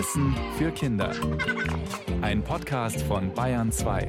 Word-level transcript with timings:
Wissen 0.00 0.34
für 0.56 0.70
Kinder. 0.70 1.14
Ein 2.22 2.42
Podcast 2.42 3.02
von 3.02 3.34
Bayern 3.34 3.70
2. 3.70 4.08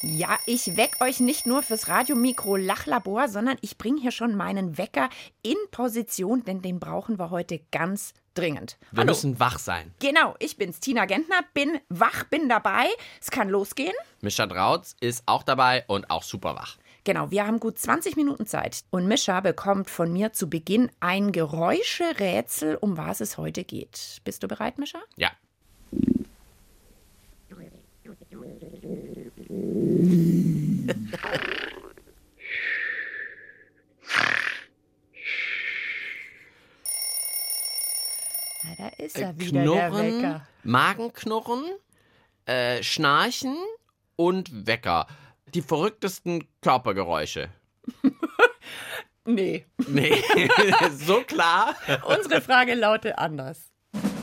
Ja, 0.00 0.38
ich 0.46 0.78
weck 0.78 0.92
euch 1.00 1.20
nicht 1.20 1.44
nur 1.44 1.62
fürs 1.62 1.88
Radiomikro 1.88 2.56
Lachlabor, 2.56 3.28
sondern 3.28 3.58
ich 3.60 3.76
bringe 3.76 4.00
hier 4.00 4.12
schon 4.12 4.34
meinen 4.34 4.78
Wecker 4.78 5.10
in 5.42 5.56
Position, 5.72 6.42
denn 6.44 6.62
den 6.62 6.80
brauchen 6.80 7.18
wir 7.18 7.28
heute 7.28 7.60
ganz 7.70 8.14
dringend. 8.32 8.78
Wir 8.90 9.00
Hallo. 9.00 9.10
müssen 9.10 9.38
wach 9.38 9.58
sein. 9.58 9.92
Genau, 9.98 10.36
ich 10.38 10.56
bin's, 10.56 10.80
Tina 10.80 11.04
Gentner, 11.04 11.40
bin 11.52 11.78
wach, 11.90 12.24
bin 12.24 12.48
dabei. 12.48 12.86
Es 13.20 13.30
kann 13.30 13.50
losgehen. 13.50 13.94
Mischa 14.22 14.46
Drautz 14.46 14.96
ist 15.00 15.22
auch 15.26 15.42
dabei 15.42 15.84
und 15.86 16.08
auch 16.08 16.22
super 16.22 16.54
wach. 16.54 16.78
Genau, 17.06 17.30
wir 17.30 17.46
haben 17.46 17.60
gut 17.60 17.78
20 17.78 18.16
Minuten 18.16 18.46
Zeit. 18.46 18.82
Und 18.90 19.06
Mischa 19.06 19.40
bekommt 19.40 19.88
von 19.90 20.12
mir 20.12 20.32
zu 20.32 20.50
Beginn 20.50 20.90
ein 20.98 21.30
Geräuscherätsel, 21.30 22.74
um 22.74 22.96
was 22.96 23.20
es 23.20 23.38
heute 23.38 23.62
geht. 23.62 24.20
Bist 24.24 24.42
du 24.42 24.48
bereit, 24.48 24.76
Mischa? 24.78 24.98
Ja. 25.14 25.30
Na, 38.64 38.74
da 38.78 38.88
ist 38.98 39.16
er 39.16 39.38
wieder, 39.38 39.62
Knurren, 39.62 39.92
der 39.92 39.92
Wecker. 39.92 40.48
Magenknurren, 40.64 41.64
äh, 42.46 42.82
Schnarchen 42.82 43.56
und 44.16 44.66
Wecker. 44.66 45.06
Die 45.54 45.62
verrücktesten 45.62 46.48
Körpergeräusche. 46.60 47.48
nee. 49.24 49.64
Nee, 49.86 50.22
so 50.92 51.20
klar. 51.22 51.74
Unsere 52.04 52.40
Frage 52.40 52.74
lautet 52.74 53.16
anders. 53.16 53.70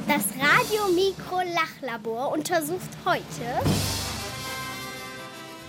Das 0.07 0.25
Radiomikro-Lachlabor 0.37 2.33
untersucht 2.33 2.89
heute. 3.05 3.23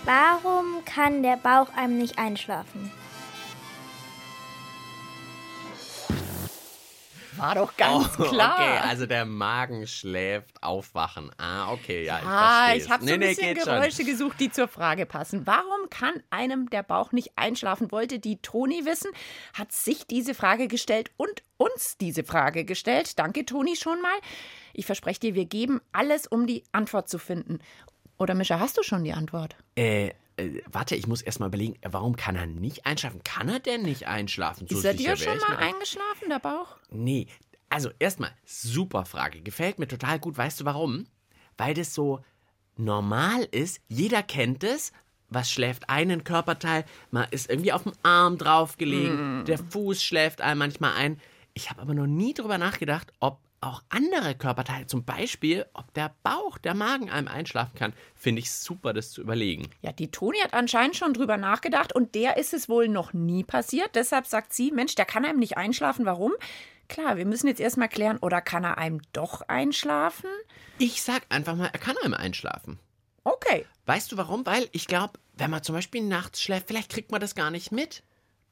Warum 0.03 0.83
kann 0.85 1.23
der 1.23 1.37
Bauch 1.37 1.69
einem 1.75 1.97
nicht 1.97 2.19
einschlafen? 2.19 2.91
War 7.37 7.55
doch 7.55 7.75
ganz 7.77 8.09
oh, 8.19 8.23
klar. 8.23 8.55
Okay, 8.55 8.87
also 8.87 9.05
der 9.05 9.25
Magen 9.25 9.87
schläft, 9.87 10.61
aufwachen. 10.63 11.31
Ah, 11.37 11.71
okay, 11.71 12.05
ja, 12.05 12.19
ich 12.19 12.25
Ah, 12.25 12.75
ich 12.75 12.89
habe 12.89 13.05
so 13.05 13.13
ein 13.13 13.19
bisschen 13.19 13.55
Geräusche 13.55 13.97
schon. 13.97 14.05
gesucht, 14.05 14.39
die 14.39 14.51
zur 14.51 14.67
Frage 14.67 15.05
passen. 15.05 15.45
Warum 15.45 15.89
kann 15.89 16.13
einem 16.29 16.69
der 16.69 16.83
Bauch 16.83 17.11
nicht 17.11 17.31
einschlafen? 17.35 17.91
Wollte 17.91 18.19
die 18.19 18.37
Toni 18.37 18.85
wissen, 18.85 19.11
hat 19.53 19.71
sich 19.71 20.07
diese 20.07 20.33
Frage 20.33 20.67
gestellt 20.67 21.11
und 21.17 21.43
uns 21.57 21.97
diese 21.97 22.23
Frage 22.23 22.65
gestellt. 22.65 23.17
Danke, 23.19 23.45
Toni, 23.45 23.75
schon 23.75 24.01
mal. 24.01 24.17
Ich 24.73 24.85
verspreche 24.85 25.19
dir, 25.19 25.35
wir 25.35 25.45
geben 25.45 25.81
alles, 25.91 26.27
um 26.27 26.47
die 26.47 26.63
Antwort 26.71 27.09
zu 27.09 27.17
finden. 27.17 27.59
Oder 28.17 28.33
Mischa, 28.33 28.59
hast 28.59 28.77
du 28.77 28.83
schon 28.83 29.03
die 29.03 29.13
Antwort? 29.13 29.55
Äh, 29.75 30.11
äh, 30.37 30.61
warte, 30.71 30.95
ich 30.95 31.07
muss 31.07 31.21
erst 31.21 31.39
mal 31.39 31.47
überlegen, 31.47 31.75
warum 31.81 32.15
kann 32.15 32.35
er 32.35 32.45
nicht 32.45 32.85
einschlafen? 32.85 33.23
Kann 33.23 33.49
er 33.49 33.59
denn 33.59 33.83
nicht 33.83 34.07
einschlafen? 34.07 34.67
So 34.67 34.77
Ist 34.77 34.85
er 34.85 34.93
dir 34.93 35.15
schon 35.15 35.37
mal 35.39 35.57
eingeschlafen, 35.57 36.29
der 36.29 36.39
Bauch? 36.39 36.77
Nee, 36.89 37.27
also 37.69 37.89
erstmal, 37.99 38.31
super 38.45 39.05
Frage. 39.05 39.41
Gefällt 39.41 39.79
mir 39.79 39.87
total 39.87 40.19
gut. 40.19 40.37
Weißt 40.37 40.59
du 40.61 40.65
warum? 40.65 41.07
Weil 41.57 41.73
das 41.73 41.93
so 41.93 42.23
normal 42.77 43.47
ist. 43.51 43.81
Jeder 43.87 44.23
kennt 44.23 44.63
es. 44.63 44.91
Was 45.29 45.51
schläft 45.51 45.89
einen 45.89 46.23
Körperteil? 46.23 46.85
Man 47.11 47.27
ist 47.31 47.49
irgendwie 47.49 47.73
auf 47.73 47.83
dem 47.83 47.93
Arm 48.03 48.37
draufgelegen. 48.37 49.41
Mm. 49.41 49.45
Der 49.45 49.57
Fuß 49.57 50.03
schläft 50.03 50.41
einem 50.41 50.59
manchmal 50.59 50.93
ein. 50.93 51.19
Ich 51.53 51.69
habe 51.69 51.81
aber 51.81 51.93
noch 51.93 52.05
nie 52.05 52.33
drüber 52.33 52.57
nachgedacht, 52.57 53.11
ob 53.19 53.39
auch 53.65 53.83
andere 53.89 54.35
Körperteile, 54.35 54.87
zum 54.87 55.03
Beispiel, 55.03 55.65
ob 55.73 55.93
der 55.93 56.13
Bauch, 56.23 56.57
der 56.57 56.73
Magen 56.73 57.09
einem 57.09 57.27
einschlafen 57.27 57.75
kann, 57.75 57.93
finde 58.15 58.39
ich 58.39 58.51
super, 58.51 58.93
das 58.93 59.11
zu 59.11 59.21
überlegen. 59.21 59.69
Ja, 59.81 59.91
die 59.91 60.11
Toni 60.11 60.37
hat 60.39 60.53
anscheinend 60.53 60.95
schon 60.95 61.13
drüber 61.13 61.37
nachgedacht 61.37 61.93
und 61.93 62.15
der 62.15 62.37
ist 62.37 62.53
es 62.53 62.69
wohl 62.69 62.87
noch 62.87 63.13
nie 63.13 63.43
passiert. 63.43 63.95
Deshalb 63.95 64.27
sagt 64.27 64.53
sie, 64.53 64.71
Mensch, 64.71 64.95
der 64.95 65.05
kann 65.05 65.25
einem 65.25 65.39
nicht 65.39 65.57
einschlafen. 65.57 66.05
Warum? 66.05 66.33
Klar, 66.87 67.17
wir 67.17 67.25
müssen 67.25 67.47
jetzt 67.47 67.59
erstmal 67.59 67.89
klären, 67.89 68.17
oder 68.17 68.41
kann 68.41 68.63
er 68.63 68.77
einem 68.77 69.01
doch 69.11 69.41
einschlafen? 69.41 70.29
Ich 70.77 71.01
sag 71.01 71.23
einfach 71.29 71.55
mal, 71.55 71.69
er 71.71 71.79
kann 71.79 71.95
einem 72.03 72.13
einschlafen. 72.13 72.79
Okay. 73.23 73.65
Weißt 73.87 74.11
du 74.11 74.17
warum? 74.17 74.45
Weil 74.45 74.67
ich 74.71 74.87
glaube, 74.87 75.19
wenn 75.33 75.49
man 75.49 75.63
zum 75.63 75.73
Beispiel 75.73 76.03
nachts 76.03 76.41
schläft, 76.41 76.67
vielleicht 76.67 76.91
kriegt 76.91 77.11
man 77.11 77.21
das 77.21 77.33
gar 77.33 77.49
nicht 77.49 77.71
mit 77.71 78.03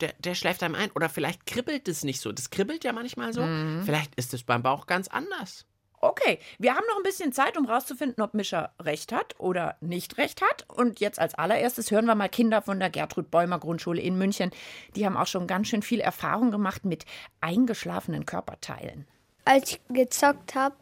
der, 0.04 0.14
der 0.20 0.36
schläft 0.36 0.62
einem 0.64 0.76
ein. 0.76 0.92
Oder 0.92 1.10
vielleicht 1.10 1.46
kribbelt 1.46 1.88
es 1.88 2.04
nicht 2.04 2.20
so. 2.20 2.32
Das 2.32 2.50
kribbelt 2.50 2.84
ja 2.84 2.92
manchmal 2.92 3.34
so. 3.34 3.42
Mhm. 3.42 3.84
Vielleicht 3.86 4.14
ist 4.16 4.34
es 4.34 4.44
beim 4.44 4.62
Bauch 4.62 4.86
ganz 4.86 5.08
anders. 5.08 5.66
Okay, 6.02 6.40
wir 6.60 6.76
haben 6.76 6.84
noch 6.90 6.98
ein 6.98 7.04
bisschen 7.04 7.32
Zeit, 7.32 7.58
um 7.58 7.66
rauszufinden, 7.66 8.22
ob 8.22 8.34
Mischa 8.34 8.74
recht 8.82 9.14
hat 9.14 9.36
oder 9.40 9.78
nicht 9.80 10.18
recht 10.18 10.42
hat. 10.42 10.66
Und 10.68 11.00
jetzt 11.00 11.18
als 11.18 11.34
allererstes 11.34 11.92
hören 11.92 12.06
wir 12.06 12.16
mal 12.16 12.28
Kinder 12.28 12.62
von 12.62 12.78
der 12.78 12.90
Gertrud 12.90 13.32
Bäumer 13.32 13.58
Grundschule 13.58 14.02
in 14.02 14.18
München. 14.18 14.52
Die 14.98 15.06
haben 15.06 15.16
auch 15.16 15.28
schon 15.28 15.48
ganz 15.48 15.70
schön 15.70 15.82
viel 15.82 16.02
Erfahrung 16.02 16.52
gemacht 16.52 16.84
mit 16.84 17.06
eingeschlafenen 17.40 18.26
Körperteilen. 18.26 19.08
Als 19.46 19.72
ich 19.72 19.82
gezockt 19.88 20.56
habe, 20.56 20.76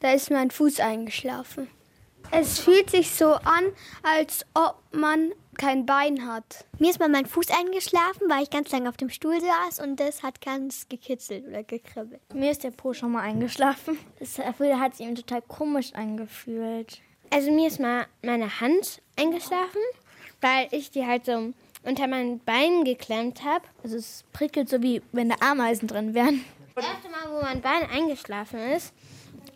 da 0.00 0.10
ist 0.10 0.32
mein 0.32 0.50
Fuß 0.50 0.80
eingeschlafen. 0.80 1.68
Es 2.32 2.58
fühlt 2.58 2.90
sich 2.90 3.12
so 3.12 3.34
an, 3.34 3.64
als 4.02 4.44
ob 4.54 4.82
man 4.90 5.30
kein 5.54 5.86
Bein 5.86 6.26
hat. 6.26 6.64
Mir 6.78 6.90
ist 6.90 7.00
mal 7.00 7.08
mein 7.08 7.26
Fuß 7.26 7.46
eingeschlafen, 7.50 8.28
weil 8.28 8.42
ich 8.42 8.50
ganz 8.50 8.70
lange 8.70 8.88
auf 8.88 8.96
dem 8.96 9.10
Stuhl 9.10 9.40
saß 9.40 9.80
und 9.80 10.00
das 10.00 10.22
hat 10.22 10.40
ganz 10.40 10.88
gekitzelt 10.88 11.46
oder 11.46 11.62
gekribbelt. 11.62 12.20
Mir 12.34 12.50
ist 12.50 12.64
der 12.64 12.70
Po 12.70 12.92
schon 12.92 13.12
mal 13.12 13.22
eingeschlafen. 13.22 13.98
Das 14.18 14.38
hat 14.38 14.96
sich 14.96 15.06
ihm 15.06 15.14
total 15.14 15.42
komisch 15.42 15.92
angefühlt. 15.94 17.00
Also 17.30 17.50
mir 17.50 17.68
ist 17.68 17.80
mal 17.80 18.06
meine 18.22 18.60
Hand 18.60 19.02
eingeschlafen, 19.18 19.80
weil 20.40 20.68
ich 20.70 20.90
die 20.90 21.04
halt 21.04 21.26
so 21.26 21.52
unter 21.84 22.06
meinen 22.06 22.38
Beinen 22.40 22.84
geklemmt 22.84 23.44
habe. 23.44 23.64
Also 23.82 23.96
es 23.96 24.24
prickelt 24.32 24.68
so 24.68 24.82
wie 24.82 25.02
wenn 25.12 25.28
da 25.28 25.36
Ameisen 25.40 25.88
drin 25.88 26.14
wären. 26.14 26.44
Das 26.74 26.84
erste 26.84 27.08
Mal, 27.08 27.30
wo 27.30 27.42
mein 27.42 27.60
Bein 27.60 27.88
eingeschlafen 27.90 28.58
ist, 28.58 28.92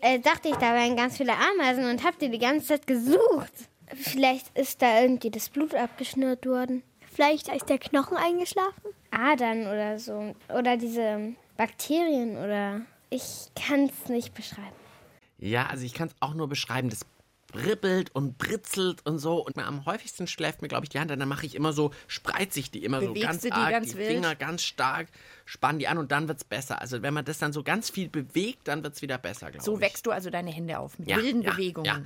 äh, 0.01 0.19
dachte 0.21 0.49
ich, 0.49 0.57
da 0.57 0.75
wären 0.75 0.97
ganz 0.97 1.17
viele 1.17 1.33
Ameisen 1.33 1.89
und 1.89 2.05
habe 2.05 2.17
die 2.21 2.29
die 2.29 2.39
ganze 2.39 2.67
Zeit 2.67 2.87
gesucht. 2.87 3.53
Vielleicht 4.01 4.57
ist 4.57 4.83
da 4.83 5.03
irgendwie 5.03 5.31
das 5.31 5.49
Blut 5.49 5.75
abgeschnürt 5.75 6.47
worden. 6.47 6.83
Vielleicht 7.13 7.49
ist 7.49 7.69
der 7.69 7.79
Knochen 7.79 8.17
eingeschlafen? 8.17 8.93
Adern 9.11 9.63
oder 9.63 9.99
so. 9.99 10.35
Oder 10.49 10.77
diese 10.77 11.35
Bakterien 11.57 12.37
oder. 12.37 12.83
Ich 13.11 13.49
kann 13.55 13.87
es 13.87 14.09
nicht 14.09 14.35
beschreiben. 14.35 14.77
Ja, 15.39 15.67
also 15.67 15.85
ich 15.85 15.95
kann 15.95 16.09
es 16.09 16.15
auch 16.21 16.35
nur 16.35 16.49
beschreiben. 16.49 16.91
Das 16.91 17.07
bribbelt 17.49 18.15
und 18.15 18.39
britzelt 18.39 19.05
und 19.07 19.19
so. 19.19 19.45
Und 19.45 19.59
am 19.59 19.87
häufigsten 19.87 20.27
schläft 20.27 20.63
mir, 20.63 20.69
glaube 20.69 20.85
ich, 20.85 20.91
die 20.91 21.01
Hand. 21.01 21.11
Und 21.11 21.19
dann 21.19 21.29
mache 21.29 21.47
ich 21.47 21.55
immer 21.55 21.73
so, 21.73 21.93
spreize 22.07 22.61
ich 22.61 22.71
die 22.71 22.85
immer 22.85 23.01
Bewegst 23.01 23.23
so 23.23 23.27
ganz 23.27 23.43
die 23.43 23.53
arg, 23.53 23.71
ganz 23.71 23.91
die 23.91 23.97
wild? 23.97 24.09
Finger 24.09 24.35
ganz 24.35 24.63
stark, 24.63 25.09
spann 25.47 25.79
die 25.79 25.89
an 25.89 25.99
und 25.99 26.13
dann 26.13 26.29
wird 26.29 26.39
es 26.39 26.45
besser. 26.45 26.81
Also 26.81 27.03
wenn 27.03 27.15
man 27.15 27.25
das 27.25 27.39
dann 27.39 27.53
so 27.53 27.63
ganz 27.63 27.91
viel 27.91 28.09
bewegt, 28.09 28.69
dann 28.69 28.83
wird 28.83 28.95
es 28.95 29.03
wieder 29.03 29.19
besser, 29.19 29.51
glaube 29.51 29.65
so 29.65 29.73
ich. 29.73 29.77
So 29.79 29.81
wächst 29.81 30.07
du 30.07 30.11
also 30.11 30.31
deine 30.31 30.51
Hände 30.51 30.79
auf 30.79 30.99
mit 30.99 31.09
ja, 31.09 31.17
wilden 31.17 31.43
ja, 31.43 31.53
Bewegungen. 31.53 31.87
Ja. 31.87 32.03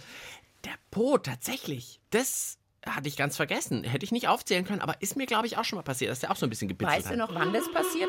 Der 0.64 0.72
Po, 0.90 1.18
tatsächlich. 1.18 2.00
Das 2.10 2.58
hatte 2.86 3.08
ich 3.08 3.16
ganz 3.16 3.36
vergessen. 3.36 3.84
Hätte 3.84 4.04
ich 4.04 4.12
nicht 4.12 4.28
aufzählen 4.28 4.64
können, 4.64 4.80
aber 4.80 5.00
ist 5.00 5.16
mir, 5.16 5.26
glaube 5.26 5.46
ich, 5.46 5.56
auch 5.56 5.64
schon 5.64 5.76
mal 5.76 5.82
passiert, 5.82 6.10
dass 6.10 6.20
der 6.20 6.30
auch 6.30 6.36
so 6.36 6.46
ein 6.46 6.50
bisschen 6.50 6.68
gebitzelt 6.68 6.96
Weißt 6.98 7.06
hat. 7.06 7.14
du 7.14 7.18
noch, 7.18 7.34
wann 7.34 7.52
das 7.52 7.70
passiert? 7.72 8.08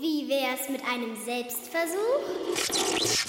Wie 0.00 0.28
wär's 0.28 0.68
mit 0.68 0.82
einem 0.84 1.14
Selbstversuch? 1.24 3.22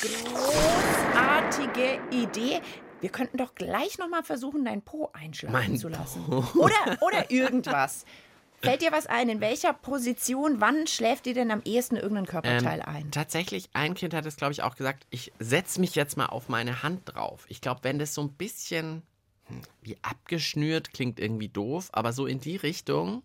Großartige 0.00 2.00
Idee. 2.10 2.60
Wir 3.00 3.10
könnten 3.10 3.36
doch 3.36 3.54
gleich 3.54 3.98
noch 3.98 4.08
mal 4.08 4.22
versuchen, 4.22 4.64
dein 4.64 4.82
Po 4.82 5.10
einschlafen 5.12 5.52
Mein 5.52 5.76
zu 5.76 5.88
lassen. 5.88 6.24
Po. 6.24 6.44
Oder, 6.58 6.98
oder 7.00 7.30
irgendwas. 7.30 8.04
Fällt 8.62 8.82
dir 8.82 8.92
was 8.92 9.06
ein? 9.06 9.28
In 9.28 9.40
welcher 9.40 9.72
Position, 9.72 10.60
wann 10.60 10.86
schläft 10.86 11.26
dir 11.26 11.34
denn 11.34 11.50
am 11.50 11.62
ehesten 11.64 11.96
irgendein 11.96 12.26
Körperteil 12.26 12.80
Ähm, 12.80 12.86
ein? 12.88 13.10
Tatsächlich, 13.10 13.68
ein 13.72 13.94
Kind 13.94 14.14
hat 14.14 14.24
es, 14.24 14.36
glaube 14.36 14.52
ich, 14.52 14.62
auch 14.62 14.76
gesagt, 14.76 15.06
ich 15.10 15.32
setze 15.38 15.80
mich 15.80 15.94
jetzt 15.94 16.16
mal 16.16 16.26
auf 16.26 16.48
meine 16.48 16.82
Hand 16.82 17.02
drauf. 17.06 17.44
Ich 17.48 17.60
glaube, 17.60 17.80
wenn 17.82 17.98
das 17.98 18.14
so 18.14 18.22
ein 18.22 18.32
bisschen 18.32 19.02
hm, 19.48 19.62
wie 19.82 19.96
abgeschnürt 20.02 20.92
klingt 20.92 21.18
irgendwie 21.18 21.48
doof, 21.48 21.88
aber 21.92 22.12
so 22.12 22.26
in 22.26 22.38
die 22.40 22.56
Richtung, 22.56 23.22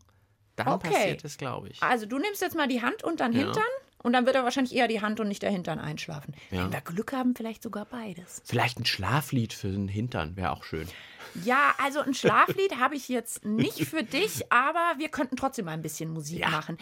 dann 0.55 0.67
Okay. 0.67 0.89
passiert 0.89 1.23
es, 1.23 1.37
glaube 1.37 1.69
ich. 1.69 1.81
Also 1.83 2.07
du 2.07 2.17
nimmst 2.17 2.41
jetzt 2.41 2.55
mal 2.55 2.67
die 2.67 2.81
Hand 2.81 3.03
und 3.03 3.19
dann 3.19 3.31
Ja. 3.31 3.43
Hintern 3.43 3.63
und 4.03 4.13
dann 4.13 4.25
wird 4.25 4.35
er 4.35 4.43
wahrscheinlich 4.43 4.75
eher 4.75 4.87
die 4.87 5.01
Hand 5.01 5.19
und 5.19 5.27
nicht 5.27 5.41
der 5.41 5.51
Hintern 5.51 5.79
einschlafen. 5.79 6.33
Ja. 6.51 6.63
Wenn 6.65 6.71
wir 6.73 6.81
Glück 6.81 7.13
haben, 7.13 7.35
vielleicht 7.35 7.63
sogar 7.63 7.85
beides. 7.85 8.41
Vielleicht 8.45 8.79
ein 8.79 8.85
Schlaflied 8.85 9.53
für 9.53 9.69
den 9.69 9.87
Hintern 9.87 10.35
wäre 10.35 10.51
auch 10.51 10.63
schön. 10.63 10.87
Ja, 11.43 11.73
also 11.83 11.99
ein 11.99 12.13
Schlaflied 12.13 12.77
habe 12.79 12.95
ich 12.95 13.09
jetzt 13.09 13.45
nicht 13.45 13.85
für 13.85 14.03
dich, 14.03 14.51
aber 14.51 14.95
wir 14.97 15.09
könnten 15.09 15.35
trotzdem 15.35 15.65
mal 15.65 15.71
ein 15.71 15.81
bisschen 15.81 16.11
Musik 16.11 16.39
Ja. 16.39 16.49
machen. 16.49 16.77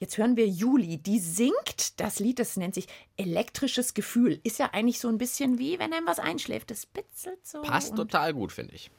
Jetzt 0.00 0.16
hören 0.16 0.36
wir 0.36 0.46
Juli, 0.46 0.98
die 0.98 1.18
singt 1.18 1.98
das 2.00 2.20
Lied, 2.20 2.38
das 2.38 2.56
nennt 2.56 2.74
sich 2.74 2.86
Elektrisches 3.16 3.94
Gefühl. 3.94 4.38
Ist 4.44 4.60
ja 4.60 4.70
eigentlich 4.72 5.00
so 5.00 5.08
ein 5.08 5.18
bisschen 5.18 5.58
wie, 5.58 5.78
wenn 5.80 5.92
einem 5.92 6.06
was 6.06 6.20
einschläft. 6.20 6.70
Das 6.70 6.86
bitzelt 6.86 7.44
so. 7.44 7.62
Passt 7.62 7.96
total 7.96 8.32
gut, 8.32 8.52
finde 8.52 8.76
ich. 8.76 8.92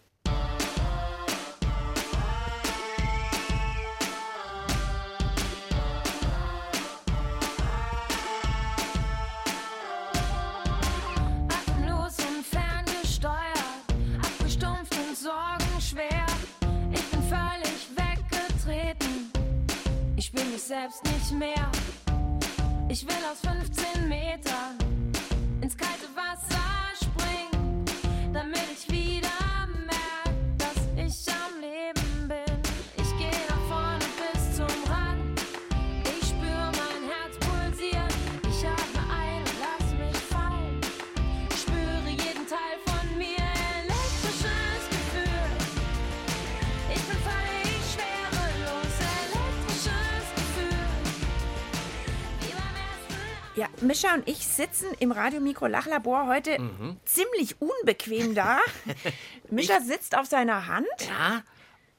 Selbst 20.70 21.04
nicht 21.04 21.32
mehr. 21.32 21.72
Ich 22.90 23.04
will 23.04 23.16
aus 23.32 23.40
15 23.42 24.08
Metern 24.08 24.89
Ja, 53.60 53.68
Mischa 53.82 54.14
und 54.14 54.26
ich 54.26 54.48
sitzen 54.48 54.88
im 55.00 55.12
Radiomikro-Lachlabor 55.12 56.28
heute 56.28 56.58
ziemlich 57.04 57.58
unbequem 57.62 58.34
da. 58.34 58.60
Mischa 59.50 59.82
sitzt 59.82 60.18
auf 60.18 60.28
seiner 60.28 60.68
Hand. 60.68 60.88
Ja, 61.02 61.44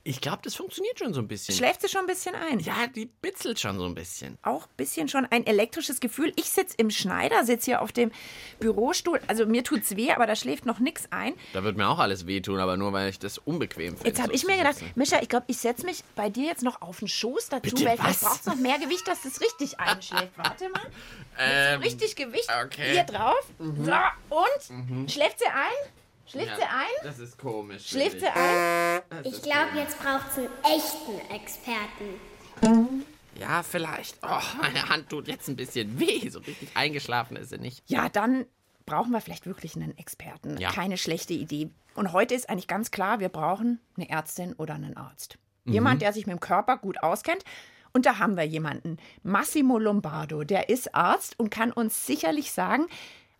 ich 0.02 0.20
glaube, 0.20 0.38
das 0.43 0.55
funktioniert 0.55 0.99
schon 0.99 1.12
so 1.12 1.20
ein 1.20 1.29
bisschen. 1.29 1.55
Schläft 1.55 1.82
sie 1.82 1.88
schon 1.88 2.02
ein 2.02 2.06
bisschen 2.06 2.35
ein. 2.35 2.58
Ja, 2.61 2.87
die 2.87 3.06
bitzelt 3.06 3.61
schon 3.61 3.79
so 3.79 3.85
ein 3.85 3.94
bisschen. 3.94 4.38
Auch 4.43 4.64
ein 4.67 4.76
bisschen 4.76 5.08
schon 5.08 5.26
ein 5.26 5.47
elektrisches 5.47 6.00
Gefühl. 6.00 6.32
Ich 6.37 6.50
sitze 6.50 6.75
im 6.79 6.91
Schneider, 6.91 7.44
sitze 7.44 7.67
hier 7.67 7.82
auf 7.82 7.93
dem 7.93 8.11
Bürostuhl. 8.61 9.20
Also 9.26 9.44
mir 9.47 9.62
tut's 9.62 9.97
weh, 9.97 10.11
aber 10.12 10.26
da 10.26 10.37
schläft 10.37 10.64
noch 10.64 10.79
nichts 10.79 11.08
ein. 11.11 11.35
Da 11.52 11.64
wird 11.64 11.76
mir 11.76 11.88
auch 11.88 11.99
alles 11.99 12.26
wehtun, 12.26 12.61
aber 12.61 12.76
nur 12.76 12.93
weil 12.93 13.11
ich 13.11 13.19
das 13.19 13.38
unbequem 13.38 13.94
finde. 13.94 14.08
Jetzt 14.08 14.19
habe 14.20 14.29
so 14.29 14.35
ich 14.35 14.47
mir 14.47 14.56
gedacht. 14.56 14.76
Mischa, 14.97 15.20
ich 15.20 15.29
glaube, 15.29 15.44
ich 15.49 15.58
setze 15.58 15.85
mich 15.85 16.02
bei 16.14 16.31
dir 16.31 16.47
jetzt 16.47 16.62
noch 16.62 16.81
auf 16.81 17.00
den 17.00 17.08
Schoß 17.08 17.50
dazu, 17.50 17.62
Bitte, 17.62 17.85
weil 17.85 17.99
was? 17.99 18.05
vielleicht 18.06 18.20
braucht 18.20 18.41
es 18.41 18.47
noch 18.47 18.56
mehr 18.56 18.79
Gewicht, 18.79 19.06
dass 19.06 19.23
das 19.23 19.41
richtig 19.41 19.79
einschläft. 19.81 20.32
Warte 20.37 20.69
mal. 20.70 20.81
Ähm, 21.38 21.81
Richtig 21.81 22.17
Gewicht 22.17 22.49
okay. 22.64 22.88
Mhm. 22.91 22.93
hier 22.93 23.05
drauf. 23.05 23.47
So, 23.58 23.93
und? 24.37 25.11
Schläft 25.11 25.38
sie 25.38 25.47
ein? 25.47 25.93
Schläft 26.30 26.56
sie 26.56 26.62
ein? 26.62 27.02
Das 27.02 27.18
ist 27.18 27.38
komisch. 27.38 27.88
Schläft 27.88 28.20
sie 28.20 28.28
ein? 28.28 29.02
Ich 29.24 29.42
glaube, 29.42 29.76
jetzt 29.76 29.98
braucht 29.98 30.26
es 30.30 30.38
einen 30.38 30.48
echten 30.62 31.34
Experten. 31.34 33.04
Ja, 33.34 33.62
vielleicht. 33.62 34.18
Oh, 34.22 34.40
meine 34.60 34.88
Hand 34.88 35.08
tut 35.08 35.26
jetzt 35.26 35.48
ein 35.48 35.56
bisschen 35.56 35.98
weh. 35.98 36.28
So 36.28 36.38
richtig 36.40 36.68
eingeschlafen 36.74 37.36
ist 37.36 37.50
sie 37.50 37.58
nicht. 37.58 37.82
Ja, 37.86 38.08
dann 38.08 38.46
brauchen 38.86 39.10
wir 39.10 39.20
vielleicht 39.20 39.46
wirklich 39.46 39.74
einen 39.76 39.96
Experten. 39.98 40.56
Ja. 40.58 40.70
Keine 40.70 40.98
schlechte 40.98 41.32
Idee. 41.32 41.70
Und 41.94 42.12
heute 42.12 42.34
ist 42.34 42.48
eigentlich 42.48 42.68
ganz 42.68 42.90
klar, 42.90 43.18
wir 43.18 43.28
brauchen 43.28 43.80
eine 43.96 44.08
Ärztin 44.08 44.52
oder 44.54 44.74
einen 44.74 44.96
Arzt. 44.96 45.38
Mhm. 45.64 45.72
Jemand, 45.72 46.02
der 46.02 46.12
sich 46.12 46.26
mit 46.26 46.36
dem 46.36 46.40
Körper 46.40 46.76
gut 46.76 47.02
auskennt. 47.02 47.44
Und 47.92 48.06
da 48.06 48.18
haben 48.18 48.36
wir 48.36 48.44
jemanden, 48.44 48.98
Massimo 49.24 49.78
Lombardo, 49.78 50.44
der 50.44 50.68
ist 50.68 50.94
Arzt 50.94 51.38
und 51.40 51.50
kann 51.50 51.72
uns 51.72 52.06
sicherlich 52.06 52.52
sagen, 52.52 52.86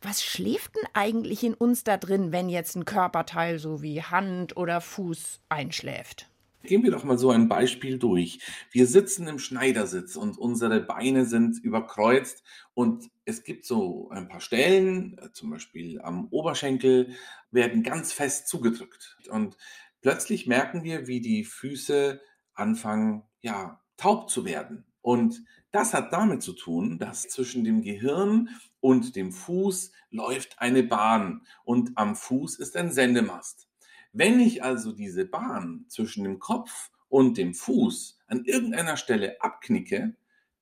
was 0.03 0.23
schläft 0.23 0.77
denn 0.77 0.89
eigentlich 0.95 1.45
in 1.45 1.55
uns 1.55 1.85
da 1.85 1.97
drin, 1.97 2.33
wenn 2.33 2.49
jetzt 2.49 2.77
ein 2.77 2.85
Körperteil 2.85 3.59
so 3.59 3.83
wie 3.83 4.03
Hand 4.03 4.57
oder 4.57 4.81
Fuß 4.81 5.41
einschläft? 5.49 6.31
Gehen 6.63 6.83
wir 6.83 6.91
doch 6.91 7.05
mal 7.05 7.17
so 7.17 7.31
ein 7.31 7.49
Beispiel 7.49 7.99
durch. 7.99 8.41
Wir 8.71 8.87
sitzen 8.87 9.27
im 9.27 9.39
Schneidersitz 9.39 10.17
und 10.17 10.37
unsere 10.37 10.81
Beine 10.81 11.25
sind 11.25 11.59
überkreuzt 11.59 12.43
und 12.75 13.11
es 13.25 13.45
gibt 13.45 13.65
so 13.65 14.11
ein 14.11 14.29
paar 14.29 14.41
Stellen, 14.41 15.17
äh, 15.19 15.33
zum 15.33 15.51
Beispiel 15.51 16.01
am 16.03 16.29
Oberschenkel, 16.29 17.15
werden 17.51 17.83
ganz 17.83 18.13
fest 18.13 18.47
zugedrückt. 18.49 19.17
Und 19.31 19.57
plötzlich 20.03 20.47
merken 20.47 20.85
wir, 20.85 21.07
wie 21.07 21.23
die 21.23 21.45
Füße 21.45 22.21
anfangen, 22.53 23.23
ja, 23.41 23.81
taub 23.97 24.29
zu 24.29 24.45
werden. 24.45 24.85
Und 25.01 25.43
das 25.73 25.95
hat 25.95 26.13
damit 26.13 26.43
zu 26.43 26.53
tun, 26.53 26.99
dass 26.99 27.23
zwischen 27.23 27.65
dem 27.65 27.81
Gehirn 27.81 28.51
und 28.81 29.17
dem 29.17 29.33
Fuß 29.33 29.93
läuft 30.11 30.59
eine 30.59 30.83
Bahn 30.83 31.43
und 31.65 31.93
am 31.97 32.17
Fuß 32.17 32.59
ist 32.59 32.77
ein 32.77 32.91
Sendemast. 32.91 33.69
Wenn 34.13 34.41
ich 34.41 34.65
also 34.65 34.93
diese 34.93 35.25
Bahn 35.25 35.85
zwischen 35.89 36.25
dem 36.25 36.39
Kopf 36.39 36.91
und 37.09 37.39
dem 37.39 37.55
Fuß 37.55 38.19
an 38.27 38.45
irgendeiner 38.45 38.97
Stelle 38.97 39.41
abknicke, 39.41 40.15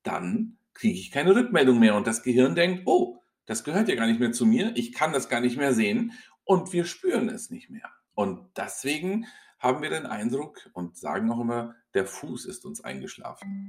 dann 0.03 0.59
kriege 0.75 0.99
ich 0.99 1.11
keine 1.11 1.35
Rückmeldung 1.35 1.79
mehr 1.79 1.95
und 1.95 2.07
das 2.07 2.23
Gehirn 2.23 2.55
denkt, 2.55 2.83
oh, 2.87 3.23
das 3.47 3.65
gehört 3.65 3.89
ja 3.89 3.95
gar 3.95 4.07
nicht 4.07 4.21
mehr 4.21 4.33
zu 4.33 4.45
mir, 4.45 4.73
ich 4.75 4.93
kann 4.93 5.13
das 5.13 5.29
gar 5.29 5.41
nicht 5.41 5.57
mehr 5.57 5.73
sehen 5.73 6.13
und 6.45 6.73
wir 6.73 6.85
spüren 6.85 7.29
es 7.29 7.51
nicht 7.51 7.71
mehr. 7.71 7.91
Und 8.15 8.47
deswegen 8.57 9.27
haben 9.59 9.83
wir 9.83 9.91
den 9.91 10.07
Eindruck 10.07 10.71
und 10.73 10.97
sagen 10.97 11.31
auch 11.31 11.41
immer, 11.41 11.75
der 11.95 12.07
Fuß 12.07 12.45
ist 12.45 12.65
uns 12.65 12.83
eingeschlafen. 12.83 13.69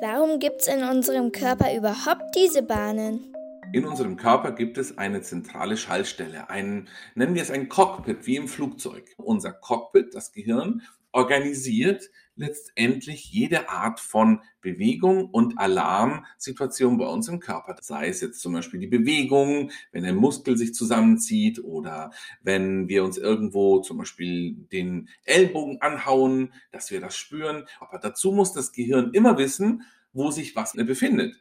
Warum 0.00 0.38
gibt 0.38 0.62
es 0.62 0.68
in 0.68 0.82
unserem 0.82 1.32
Körper 1.32 1.74
überhaupt 1.76 2.34
diese 2.34 2.62
Bahnen? 2.62 3.31
In 3.70 3.84
unserem 3.86 4.16
Körper 4.16 4.52
gibt 4.52 4.76
es 4.76 4.98
eine 4.98 5.22
zentrale 5.22 5.76
Schaltstelle, 5.76 6.50
ein, 6.50 6.88
nennen 7.14 7.34
wir 7.34 7.42
es 7.42 7.50
ein 7.50 7.68
Cockpit, 7.68 8.26
wie 8.26 8.36
im 8.36 8.48
Flugzeug. 8.48 9.14
Unser 9.16 9.52
Cockpit, 9.52 10.14
das 10.14 10.32
Gehirn, 10.32 10.82
organisiert 11.12 12.10
letztendlich 12.34 13.30
jede 13.30 13.68
Art 13.68 14.00
von 14.00 14.40
Bewegung 14.60 15.26
und 15.26 15.58
Alarmsituation 15.58 16.98
bei 16.98 17.06
uns 17.06 17.28
im 17.28 17.40
Körper. 17.40 17.76
Sei 17.80 18.08
es 18.08 18.20
jetzt 18.20 18.40
zum 18.40 18.54
Beispiel 18.54 18.80
die 18.80 18.86
Bewegung, 18.86 19.70
wenn 19.92 20.04
ein 20.04 20.16
Muskel 20.16 20.56
sich 20.56 20.74
zusammenzieht 20.74 21.62
oder 21.62 22.10
wenn 22.42 22.88
wir 22.88 23.04
uns 23.04 23.16
irgendwo 23.16 23.80
zum 23.80 23.98
Beispiel 23.98 24.54
den 24.72 25.08
Ellbogen 25.24 25.80
anhauen, 25.80 26.52
dass 26.72 26.90
wir 26.90 27.00
das 27.00 27.16
spüren. 27.16 27.64
Aber 27.80 27.98
dazu 27.98 28.32
muss 28.32 28.52
das 28.52 28.72
Gehirn 28.72 29.12
immer 29.12 29.38
wissen, 29.38 29.82
wo 30.12 30.30
sich 30.30 30.56
was 30.56 30.72
befindet 30.72 31.36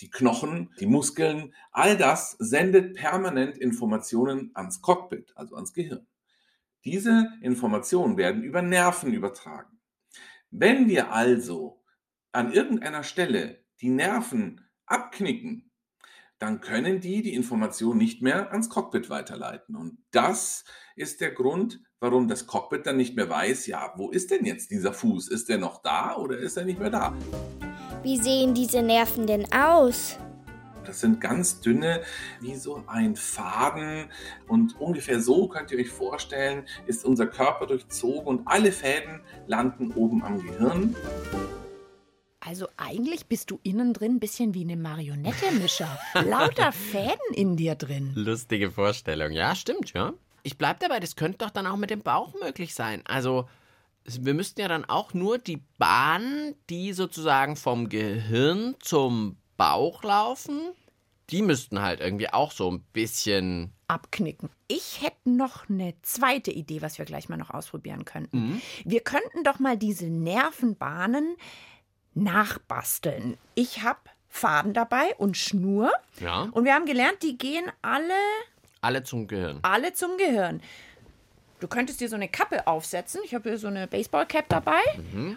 die 0.00 0.10
Knochen, 0.10 0.70
die 0.78 0.86
Muskeln, 0.86 1.54
all 1.72 1.96
das 1.96 2.32
sendet 2.38 2.94
permanent 2.94 3.56
Informationen 3.58 4.50
ans 4.54 4.80
Cockpit, 4.82 5.32
also 5.36 5.56
ans 5.56 5.72
Gehirn. 5.72 6.06
Diese 6.84 7.32
Informationen 7.40 8.16
werden 8.16 8.42
über 8.42 8.62
Nerven 8.62 9.12
übertragen. 9.12 9.80
Wenn 10.50 10.88
wir 10.88 11.12
also 11.12 11.82
an 12.32 12.52
irgendeiner 12.52 13.02
Stelle 13.02 13.64
die 13.80 13.90
Nerven 13.90 14.60
abknicken, 14.86 15.70
dann 16.38 16.60
können 16.60 17.00
die 17.00 17.22
die 17.22 17.34
Information 17.34 17.96
nicht 17.96 18.22
mehr 18.22 18.52
ans 18.52 18.68
Cockpit 18.68 19.08
weiterleiten. 19.08 19.74
Und 19.74 19.98
das 20.10 20.64
ist 20.94 21.20
der 21.20 21.32
Grund, 21.32 21.80
warum 21.98 22.28
das 22.28 22.46
Cockpit 22.46 22.86
dann 22.86 22.98
nicht 22.98 23.16
mehr 23.16 23.28
weiß, 23.28 23.66
ja, 23.66 23.94
wo 23.96 24.10
ist 24.10 24.30
denn 24.30 24.44
jetzt 24.44 24.70
dieser 24.70 24.92
Fuß? 24.92 25.28
Ist 25.28 25.48
der 25.48 25.58
noch 25.58 25.82
da 25.82 26.16
oder 26.16 26.38
ist 26.38 26.56
er 26.56 26.66
nicht 26.66 26.78
mehr 26.78 26.90
da? 26.90 27.16
Wie 28.06 28.18
sehen 28.18 28.54
diese 28.54 28.82
Nerven 28.82 29.26
denn 29.26 29.52
aus? 29.52 30.16
Das 30.84 31.00
sind 31.00 31.20
ganz 31.20 31.60
dünne, 31.60 32.02
wie 32.40 32.54
so 32.54 32.84
ein 32.86 33.16
Faden. 33.16 34.04
Und 34.46 34.80
ungefähr 34.80 35.20
so 35.20 35.48
könnt 35.48 35.72
ihr 35.72 35.78
euch 35.80 35.90
vorstellen, 35.90 36.68
ist 36.86 37.04
unser 37.04 37.26
Körper 37.26 37.66
durchzogen 37.66 38.28
und 38.28 38.46
alle 38.46 38.70
Fäden 38.70 39.22
landen 39.48 39.90
oben 39.90 40.22
am 40.22 40.40
Gehirn. 40.40 40.94
Also 42.38 42.68
eigentlich 42.76 43.26
bist 43.26 43.50
du 43.50 43.58
innen 43.64 43.92
drin 43.92 44.12
ein 44.12 44.20
bisschen 44.20 44.54
wie 44.54 44.62
eine 44.62 44.76
Marionette, 44.76 45.50
Mischa. 45.60 45.98
Lauter 46.14 46.70
Fäden 46.92 47.34
in 47.34 47.56
dir 47.56 47.74
drin. 47.74 48.12
Lustige 48.14 48.70
Vorstellung. 48.70 49.32
Ja, 49.32 49.56
stimmt, 49.56 49.94
ja. 49.94 50.12
Ich 50.44 50.56
bleib 50.56 50.78
dabei, 50.78 51.00
das 51.00 51.16
könnte 51.16 51.38
doch 51.38 51.50
dann 51.50 51.66
auch 51.66 51.76
mit 51.76 51.90
dem 51.90 52.02
Bauch 52.02 52.34
möglich 52.40 52.72
sein. 52.72 53.02
Also, 53.04 53.48
wir 54.20 54.34
müssten 54.34 54.60
ja 54.60 54.68
dann 54.68 54.84
auch 54.84 55.14
nur 55.14 55.38
die 55.38 55.62
Bahn, 55.78 56.54
die 56.70 56.92
sozusagen 56.92 57.56
vom 57.56 57.88
Gehirn 57.88 58.74
zum 58.80 59.36
Bauch 59.56 60.02
laufen, 60.02 60.60
die 61.30 61.42
müssten 61.42 61.80
halt 61.82 62.00
irgendwie 62.00 62.32
auch 62.32 62.52
so 62.52 62.70
ein 62.70 62.82
bisschen. 62.92 63.72
abknicken. 63.88 64.48
Ich 64.68 65.00
hätte 65.02 65.30
noch 65.30 65.68
eine 65.68 65.94
zweite 66.02 66.50
Idee, 66.52 66.82
was 66.82 66.98
wir 66.98 67.04
gleich 67.04 67.28
mal 67.28 67.36
noch 67.36 67.50
ausprobieren 67.50 68.04
könnten. 68.04 68.60
Wir 68.84 69.00
könnten 69.00 69.42
doch 69.44 69.58
mal 69.58 69.76
diese 69.76 70.06
Nervenbahnen 70.06 71.36
nachbasteln. 72.14 73.36
Ich 73.54 73.82
habe 73.82 73.98
Faden 74.28 74.74
dabei 74.74 75.14
und 75.18 75.36
Schnur. 75.36 75.90
Ja. 76.20 76.42
Und 76.52 76.64
wir 76.64 76.74
haben 76.74 76.86
gelernt, 76.86 77.22
die 77.22 77.38
gehen 77.38 77.64
alle, 77.82 78.12
Alle 78.80 79.02
zum 79.02 79.26
Gehirn. 79.26 79.60
alle 79.62 79.92
zum 79.94 80.16
Gehirn. 80.18 80.60
Du 81.60 81.68
könntest 81.68 82.00
dir 82.00 82.08
so 82.08 82.16
eine 82.16 82.28
Kappe 82.28 82.66
aufsetzen. 82.66 83.20
Ich 83.24 83.34
habe 83.34 83.48
hier 83.48 83.58
so 83.58 83.68
eine 83.68 83.86
Baseballcap 83.86 84.48
dabei. 84.48 84.80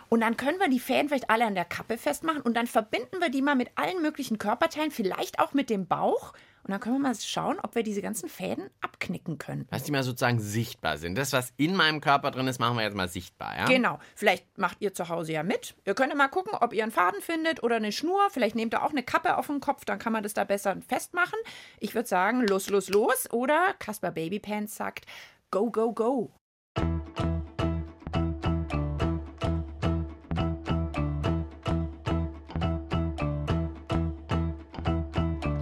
Und 0.10 0.22
dann 0.22 0.38
können 0.38 0.60
wir 0.60 0.70
die 0.70 0.80
Fäden 0.80 1.08
vielleicht 1.10 1.30
alle 1.30 1.46
an 1.46 1.56
der 1.56 1.66
Kappe 1.66 1.98
festmachen. 1.98 2.42
Und 2.42 2.56
dann 2.56 2.68
verbinden 2.68 3.20
wir 3.20 3.30
die 3.30 3.42
mal 3.42 3.56
mit 3.56 3.70
allen 3.76 4.02
möglichen 4.02 4.38
Körperteilen, 4.38 4.92
vielleicht 4.92 5.40
auch 5.40 5.54
mit 5.54 5.70
dem 5.70 5.88
Bauch. 5.88 6.34
Und 6.64 6.72
dann 6.72 6.82
können 6.82 6.96
wir 6.96 7.00
mal 7.00 7.16
schauen, 7.16 7.58
ob 7.64 7.74
wir 7.74 7.84
diese 7.84 8.02
ganzen 8.02 8.30
Fäden 8.30 8.70
abknicken 8.82 9.38
können. 9.38 9.66
Was 9.72 9.84
die 9.84 9.92
mal 9.92 10.04
sozusagen 10.04 10.40
sichtbar 10.40 10.98
sind. 10.98 11.18
Das, 11.18 11.32
was 11.34 11.54
in 11.58 11.76
meinem 11.76 12.02
Körper 12.02 12.32
drin 12.32 12.48
ist, 12.48 12.60
machen 12.60 12.78
wir 12.78 12.84
jetzt 12.84 12.96
mal 12.96 13.08
sichtbar, 13.08 13.58
ja? 13.58 13.66
Genau. 13.66 13.98
Vielleicht 14.14 14.58
macht 14.58 14.78
ihr 14.82 14.94
zu 14.94 15.10
Hause 15.10 15.32
ja 15.32 15.44
mit. 15.44 15.76
Ihr 15.86 15.96
könnt 15.96 16.10
ja 16.10 16.16
mal 16.16 16.28
gucken, 16.28 16.54
ob 16.54 16.74
ihr 16.74 16.84
einen 16.84 16.92
Faden 16.92 17.22
findet 17.22 17.64
oder 17.64 17.78
eine 17.78 17.92
Schnur. 17.92 18.20
Vielleicht 18.30 18.56
nehmt 18.56 18.74
ihr 18.74 18.84
auch 18.84 18.92
eine 18.92 19.04
Kappe 19.04 19.38
auf 19.38 19.48
den 19.48 19.62
Kopf, 19.62 19.86
dann 19.86 20.00
kann 20.00 20.14
man 20.14 20.22
das 20.22 20.34
da 20.34 20.44
besser 20.44 20.76
festmachen. 20.88 21.40
Ich 21.80 21.96
würde 21.96 22.08
sagen, 22.08 22.46
los, 22.46 22.70
los, 22.70 22.90
los. 22.90 23.32
Oder 23.32 23.74
Caspar 23.80 24.12
Babypants 24.12 24.76
sagt, 24.76 25.06
Go, 25.52 25.68
go, 25.68 25.92
go. 25.92 26.30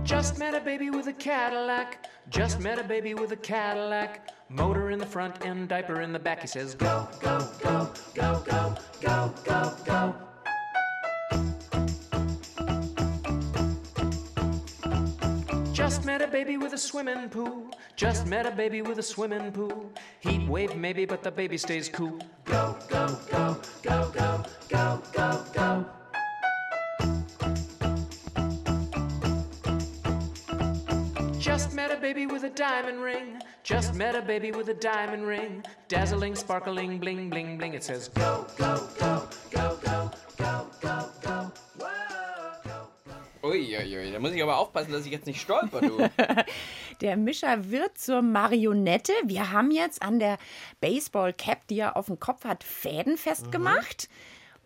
Just 0.03 0.37
met 0.39 0.53
a 0.55 0.59
baby 0.59 0.89
with 0.89 1.07
a 1.07 1.13
Cadillac. 1.13 2.05
Just 2.29 2.59
met 2.59 2.79
a 2.79 2.83
baby 2.83 3.13
with 3.13 3.31
a 3.31 3.37
Cadillac. 3.37 4.29
Motor 4.49 4.91
in 4.91 4.99
the 4.99 5.05
front 5.05 5.45
and 5.45 5.69
diaper 5.69 6.01
in 6.01 6.11
the 6.11 6.19
back. 6.19 6.41
He 6.41 6.47
says, 6.47 6.75
Go, 6.75 7.07
go, 7.21 7.47
go, 7.63 7.89
go, 8.13 8.43
go, 8.45 8.75
go, 8.99 9.33
go, 9.45 9.73
go. 9.85 10.26
Met 16.17 16.29
a 16.29 16.31
baby 16.31 16.57
with 16.57 16.73
a 16.73 16.77
swimming 16.79 17.29
pool. 17.29 17.69
Just 17.95 18.25
met 18.25 18.47
a 18.47 18.51
baby 18.51 18.81
with 18.81 18.97
a 18.97 19.03
swimming 19.03 19.51
pool. 19.51 19.91
Heat 20.19 20.47
wave 20.47 20.75
maybe, 20.75 21.05
but 21.05 21.21
the 21.21 21.29
baby 21.29 21.57
stays 21.59 21.89
cool. 21.89 22.17
Go, 22.43 22.75
go, 22.89 23.15
go, 23.29 23.61
go, 23.83 24.11
go, 24.11 24.43
go, 24.67 25.01
go, 25.13 25.45
go. 25.53 25.85
Just 31.37 31.73
met 31.73 31.91
a 31.91 31.97
baby 31.97 32.25
with 32.25 32.45
a 32.45 32.49
diamond 32.49 32.99
ring. 32.99 33.39
Just 33.61 33.93
met 33.93 34.15
a 34.15 34.21
baby 34.23 34.51
with 34.51 34.69
a 34.69 34.73
diamond 34.73 35.27
ring. 35.27 35.63
Dazzling, 35.87 36.33
sparkling, 36.33 36.97
bling, 36.97 37.29
bling, 37.29 37.59
bling. 37.59 37.75
It 37.75 37.83
says 37.83 38.07
go, 38.07 38.47
go, 38.57 38.89
go, 38.99 39.27
go, 39.51 39.51
go, 39.51 39.75
go, 39.75 39.76
Uiuiui, 43.57 44.11
da 44.11 44.19
muss 44.19 44.31
ich 44.31 44.43
aber 44.43 44.57
aufpassen, 44.57 44.91
dass 44.91 45.05
ich 45.05 45.11
jetzt 45.11 45.25
nicht 45.25 45.41
stolper, 45.41 45.81
du. 45.81 46.09
Der 47.01 47.17
Mischer 47.17 47.69
wird 47.69 47.97
zur 47.97 48.21
Marionette. 48.21 49.13
Wir 49.23 49.51
haben 49.51 49.71
jetzt 49.71 50.01
an 50.01 50.19
der 50.19 50.37
Baseball-Cap, 50.81 51.67
die 51.67 51.79
er 51.79 51.97
auf 51.97 52.07
dem 52.07 52.19
Kopf 52.19 52.43
hat, 52.43 52.63
Fäden 52.63 53.17
festgemacht. 53.17 54.09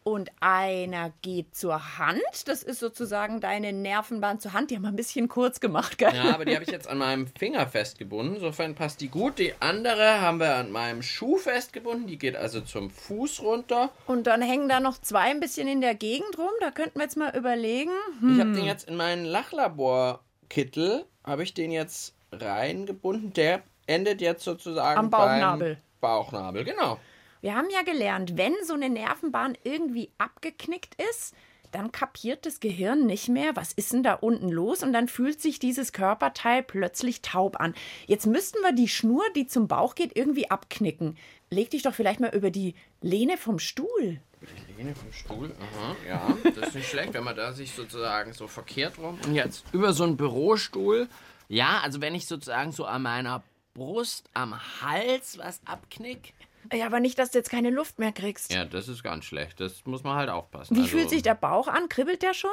Und 0.04 0.32
einer 0.40 1.12
geht 1.22 1.54
zur 1.56 2.00
Hand. 2.00 2.22
Das 2.46 2.64
ist 2.64 2.80
sozusagen 2.80 3.40
deine 3.40 3.72
Nervenbahn 3.72 4.40
zur 4.40 4.54
Hand. 4.54 4.72
Die 4.72 4.76
haben 4.76 4.82
wir 4.82 4.90
ein 4.90 4.96
bisschen 4.96 5.28
kurz 5.28 5.60
gemacht, 5.60 6.00
gell? 6.00 6.10
Ja, 6.16 6.34
aber 6.34 6.44
die 6.44 6.56
habe 6.56 6.64
ich 6.64 6.72
jetzt 6.72 6.88
an 6.90 6.98
meinem 6.98 7.28
Finger 7.28 7.68
festgebunden. 7.68 8.36
Insofern 8.38 8.74
passt 8.74 9.02
die 9.02 9.10
gut. 9.10 9.38
Die 9.38 9.54
andere 9.60 10.20
haben 10.22 10.40
wir 10.40 10.56
an 10.56 10.72
meinem 10.72 11.04
Schuh 11.04 11.38
festgebunden. 11.38 12.08
Die 12.08 12.18
geht 12.18 12.36
also 12.36 12.62
zum 12.62 12.90
Fuß 12.90 13.44
runter. 13.44 13.92
Und 14.08 14.26
dann 14.26 14.42
hängen 14.42 14.68
da 14.70 14.80
noch 14.80 14.98
zwei 15.00 15.30
ein 15.30 15.40
bisschen 15.40 15.68
in 15.68 15.82
der 15.82 15.94
Gegend 15.94 16.36
rum. 16.36 16.50
Da 16.62 16.72
könnten 16.72 16.98
wir 16.98 17.04
jetzt 17.04 17.18
mal 17.18 17.36
überlegen. 17.38 17.92
Hm, 18.22 18.34
Ich 18.34 18.40
habe 18.40 18.54
den 18.54 18.66
jetzt 18.66 18.88
in 18.90 18.96
meinen 18.96 19.26
Lachlabor-Kittel, 19.26 21.06
habe 21.24 21.44
ich 21.44 21.54
den 21.54 21.72
jetzt 21.72 22.16
reingebunden. 22.32 23.34
Der 23.34 23.62
endet 23.88 24.22
jetzt 24.22 24.44
sozusagen 24.44 24.98
Am 25.00 25.10
Bauchnabel. 25.12 25.78
Bauchnabel, 26.00 26.64
genau. 26.64 26.98
Wir 27.42 27.56
haben 27.56 27.70
ja 27.72 27.82
gelernt, 27.82 28.38
wenn 28.38 28.54
so 28.64 28.76
eine 28.76 28.90
Nervenbahn 28.90 29.58
irgendwie 29.64 30.12
abgeknickt 30.20 30.96
ist, 31.12 31.34
dann 31.72 31.92
kapiert 31.92 32.46
das 32.46 32.60
Gehirn 32.60 33.08
nicht 33.08 33.30
mehr, 33.30 33.56
was 33.56 33.74
ist 33.74 33.94
denn 33.94 34.04
da 34.04 34.14
unten 34.14 34.50
los 34.50 34.84
und 34.84 34.94
dann 34.94 35.08
fühlt 35.08 35.42
sich 35.42 35.58
dieses 35.58 35.92
Körperteil 35.92 36.62
plötzlich 36.62 37.24
taub 37.24 37.60
an. 37.60 37.74
Jetzt 38.06 38.28
müssten 38.28 38.62
wir 38.62 38.74
die 38.74 38.90
Schnur, 38.90 39.24
die 39.36 39.48
zum 39.48 39.68
Bauch 39.68 39.96
geht, 39.96 40.16
irgendwie 40.16 40.52
abknicken. 40.52 41.18
Leg 41.50 41.72
dich 41.72 41.82
doch 41.82 41.96
vielleicht 41.96 42.20
mal 42.20 42.36
über 42.36 42.52
die 42.52 42.76
Lehne 43.02 43.38
vom 43.38 43.58
Stuhl. 43.58 44.22
Die 44.42 44.74
Lehne 44.78 44.94
vom 44.94 45.12
Stuhl, 45.12 45.56
aha, 45.60 45.96
ja, 46.08 46.38
das 46.56 46.70
ist 46.70 46.76
nicht 46.76 46.90
schlecht, 46.90 47.14
wenn 47.16 47.24
man 47.24 47.36
da 47.36 47.54
sich 47.54 47.72
sozusagen 47.72 48.34
so 48.34 48.48
verkehrt 48.48 49.00
rum 49.00 49.18
und 49.26 49.34
jetzt 49.34 49.66
über 49.72 49.94
so 49.94 50.04
einen 50.04 50.18
Bürostuhl. 50.18 51.08
Ja, 51.48 51.80
also 51.84 52.02
wenn 52.02 52.14
ich 52.14 52.28
sozusagen 52.28 52.72
so 52.72 52.86
an 52.86 53.02
meiner 53.02 53.44
Brust, 53.74 54.30
am 54.34 54.60
Hals 54.82 55.40
was 55.40 55.62
abknick. 55.66 56.34
Ja, 56.74 56.86
aber 56.86 57.00
nicht, 57.00 57.18
dass 57.20 57.32
du 57.32 57.38
jetzt 57.40 57.50
keine 57.50 57.70
Luft 57.70 58.00
mehr 58.00 58.12
kriegst. 58.12 58.52
Ja, 58.54 58.66
das 58.66 58.88
ist 58.88 59.04
ganz 59.04 59.26
schlecht. 59.26 59.60
Das 59.60 59.86
muss 59.86 60.04
man 60.04 60.16
halt 60.16 60.30
aufpassen. 60.30 60.76
Wie 60.76 60.82
also, 60.82 60.98
fühlt 60.98 61.10
sich 61.10 61.22
der 61.24 61.36
Bauch 61.36 61.68
an? 61.68 61.90
Kribbelt 61.90 62.22
der 62.22 62.34
schon? 62.34 62.50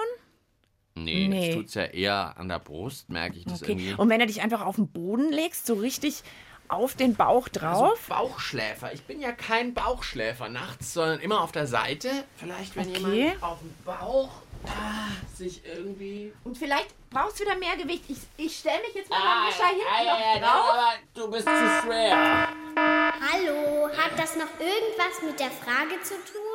Nee, 0.95 1.29
Nee. 1.29 1.29
nee. 1.29 1.55
tut's 1.55 1.75
ja 1.75 1.85
eher 1.85 2.37
an 2.37 2.49
der 2.49 2.59
Brust, 2.59 3.09
merke 3.09 3.37
ich 3.39 3.45
das 3.45 3.63
Okay. 3.63 3.73
irgendwie. 3.73 3.95
Und 3.95 4.09
wenn 4.09 4.19
du 4.21 4.27
dich 4.27 4.43
einfach 4.43 4.63
auf 4.65 4.77
den 4.77 4.89
Boden 4.89 5.31
legst, 5.31 5.67
so 5.67 5.75
richtig 5.75 6.23
auf 6.67 6.95
den 6.95 7.15
Bauch 7.15 7.49
drauf. 7.49 8.11
Also 8.11 8.29
Bauchschläfer. 8.29 8.93
Ich 8.93 9.03
bin 9.05 9.21
ja 9.21 9.33
kein 9.33 9.73
Bauchschläfer 9.75 10.49
nachts, 10.49 10.93
sondern 10.93 11.21
immer 11.21 11.41
auf 11.43 11.53
der 11.53 11.67
Seite. 11.67 12.11
Vielleicht, 12.37 12.77
wenn 12.77 12.89
Okay. 12.89 13.15
jemand 13.29 13.43
auf 13.43 13.59
dem 13.61 13.75
Bauch 13.85 14.31
sich 15.35 15.63
irgendwie. 15.65 16.33
Und 16.45 16.57
vielleicht 16.59 16.89
brauchst 17.11 17.39
du 17.41 17.45
wieder 17.45 17.57
mehr 17.57 17.77
Gewicht. 17.77 18.05
Ich, 18.09 18.19
ich 18.37 18.59
stelle 18.59 18.81
mich 18.83 18.95
jetzt 18.95 19.11
mal 19.11 19.19
Ah, 19.23 19.47
Mischer 19.47 19.67
hinten 19.69 20.07
ja, 20.07 20.35
noch 20.41 20.47
drauf. 20.49 20.71
aber 20.71 20.93
du 21.15 21.31
bist 21.31 21.45
zu 21.47 21.81
schwer. 21.83 22.49
Hallo, 22.77 23.89
hat 23.89 24.19
das 24.19 24.37
noch 24.37 24.49
irgendwas 24.59 25.23
mit 25.25 25.39
der 25.41 25.51
Frage 25.51 26.01
zu 26.03 26.15
tun? 26.15 26.48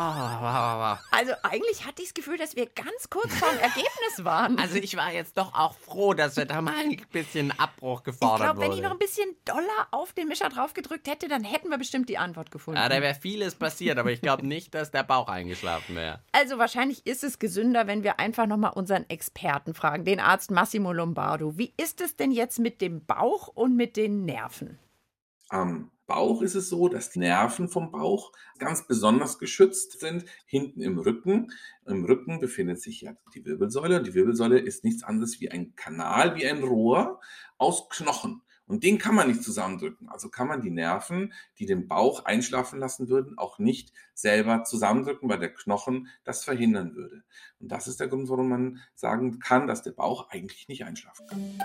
Ah, 0.00 0.96
Also 1.10 1.32
eigentlich 1.42 1.84
hatte 1.84 2.02
ich 2.02 2.08
das 2.10 2.14
Gefühl, 2.14 2.38
dass 2.38 2.54
wir 2.54 2.66
ganz 2.66 3.10
kurz 3.10 3.34
vorm 3.34 3.56
Ergebnis 3.60 4.24
waren. 4.24 4.56
Also 4.56 4.76
ich 4.76 4.96
war 4.96 5.12
jetzt 5.12 5.36
doch 5.36 5.52
auch 5.54 5.74
froh, 5.74 6.14
dass 6.14 6.36
wir 6.36 6.44
da 6.44 6.62
mal 6.62 6.72
ein 6.76 6.96
bisschen 7.10 7.50
Abbruch 7.58 7.98
ich 8.00 8.04
gefordert 8.04 8.46
glaube, 8.46 8.60
wenn 8.60 8.72
ich 8.72 8.80
noch 8.80 8.92
ein 8.92 8.98
bisschen 8.98 9.34
doller 9.44 9.88
auf 9.90 10.12
den 10.12 10.28
Mischer 10.28 10.50
drauf 10.50 10.72
gedrückt 10.72 11.08
hätte, 11.08 11.26
dann 11.26 11.42
hätten 11.42 11.68
wir 11.68 11.78
bestimmt 11.78 12.08
die 12.08 12.16
Antwort 12.16 12.52
gefunden. 12.52 12.78
ja, 12.80 12.88
da 12.88 13.02
wäre 13.02 13.16
vieles 13.16 13.56
passiert, 13.56 13.98
aber 13.98 14.12
ich 14.12 14.20
glaube 14.20 14.46
nicht, 14.46 14.72
dass 14.72 14.92
der 14.92 15.02
Bauch 15.02 15.28
eingeschlafen 15.28 15.96
wäre. 15.96 16.20
also 16.30 16.58
wahrscheinlich 16.58 17.04
ist 17.04 17.24
es 17.24 17.40
gesünder, 17.40 17.88
wenn 17.88 18.04
wir 18.04 18.20
einfach 18.20 18.46
nochmal 18.46 18.74
unseren 18.74 19.04
Experten 19.10 19.74
fragen, 19.74 20.04
den 20.04 20.20
Arzt 20.20 20.52
Massimo 20.52 20.92
Lombardo. 20.92 21.58
Wie 21.58 21.74
ist 21.76 22.00
es 22.00 22.14
denn 22.14 22.30
jetzt 22.30 22.60
mit 22.60 22.80
dem 22.80 23.04
Bauch 23.04 23.48
und 23.48 23.74
mit 23.74 23.96
den 23.96 24.24
Nerven? 24.24 24.78
Am 25.48 25.90
Bauch 26.08 26.40
ist 26.40 26.54
es 26.54 26.70
so, 26.70 26.88
dass 26.88 27.10
die 27.10 27.18
Nerven 27.20 27.68
vom 27.68 27.92
Bauch 27.92 28.32
ganz 28.58 28.86
besonders 28.86 29.38
geschützt 29.38 30.00
sind. 30.00 30.24
Hinten 30.46 30.80
im 30.80 30.98
Rücken. 30.98 31.52
Im 31.86 32.04
Rücken 32.06 32.40
befindet 32.40 32.80
sich 32.80 33.02
ja 33.02 33.12
die 33.34 33.44
Wirbelsäule. 33.44 33.98
Und 33.98 34.06
die 34.06 34.14
Wirbelsäule 34.14 34.58
ist 34.58 34.84
nichts 34.84 35.04
anderes 35.04 35.40
wie 35.40 35.50
ein 35.50 35.76
Kanal, 35.76 36.34
wie 36.34 36.46
ein 36.46 36.64
Rohr 36.64 37.20
aus 37.58 37.88
Knochen. 37.90 38.42
Und 38.68 38.84
den 38.84 38.98
kann 38.98 39.14
man 39.14 39.28
nicht 39.28 39.42
zusammendrücken. 39.42 40.08
Also 40.08 40.28
kann 40.28 40.46
man 40.46 40.60
die 40.60 40.70
Nerven, 40.70 41.32
die 41.58 41.66
den 41.66 41.88
Bauch 41.88 42.26
einschlafen 42.26 42.78
lassen 42.78 43.08
würden, 43.08 43.38
auch 43.38 43.58
nicht 43.58 43.92
selber 44.14 44.62
zusammendrücken, 44.64 45.28
weil 45.28 45.38
der 45.38 45.54
Knochen 45.54 46.08
das 46.24 46.44
verhindern 46.44 46.94
würde. 46.94 47.24
Und 47.58 47.72
das 47.72 47.88
ist 47.88 47.98
der 47.98 48.08
Grund, 48.08 48.28
warum 48.28 48.48
man 48.48 48.80
sagen 48.94 49.38
kann, 49.40 49.66
dass 49.66 49.82
der 49.82 49.92
Bauch 49.92 50.28
eigentlich 50.30 50.68
nicht 50.68 50.84
einschlafen 50.84 51.26
kann. 51.26 51.58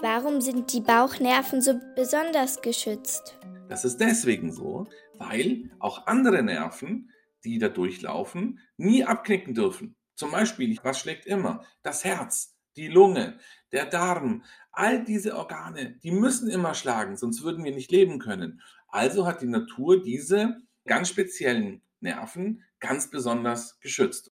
Warum 0.00 0.40
sind 0.40 0.72
die 0.72 0.80
Bauchnerven 0.80 1.60
so 1.60 1.80
besonders 1.96 2.62
geschützt? 2.62 3.38
Das 3.68 3.84
ist 3.84 3.98
deswegen 3.98 4.52
so, 4.52 4.86
weil 5.18 5.70
auch 5.78 6.06
andere 6.06 6.42
Nerven, 6.42 7.10
die 7.44 7.58
da 7.58 7.68
durchlaufen, 7.68 8.60
nie 8.76 9.04
abknicken 9.04 9.54
dürfen. 9.54 9.96
Zum 10.14 10.30
Beispiel, 10.30 10.78
was 10.82 11.00
schlägt 11.00 11.26
immer? 11.26 11.64
Das 11.82 12.04
Herz, 12.04 12.56
die 12.76 12.88
Lunge, 12.88 13.38
der 13.72 13.86
Darm. 13.86 14.44
All 14.70 15.04
diese 15.04 15.36
Organe, 15.36 15.98
die 16.02 16.10
müssen 16.10 16.48
immer 16.48 16.74
schlagen, 16.74 17.16
sonst 17.16 17.42
würden 17.42 17.64
wir 17.64 17.74
nicht 17.74 17.90
leben 17.90 18.18
können. 18.18 18.60
Also 18.88 19.26
hat 19.26 19.42
die 19.42 19.46
Natur 19.46 20.02
diese 20.02 20.56
ganz 20.86 21.08
speziellen 21.08 21.82
Nerven 22.00 22.64
ganz 22.80 23.10
besonders 23.10 23.80
geschützt. 23.80 24.30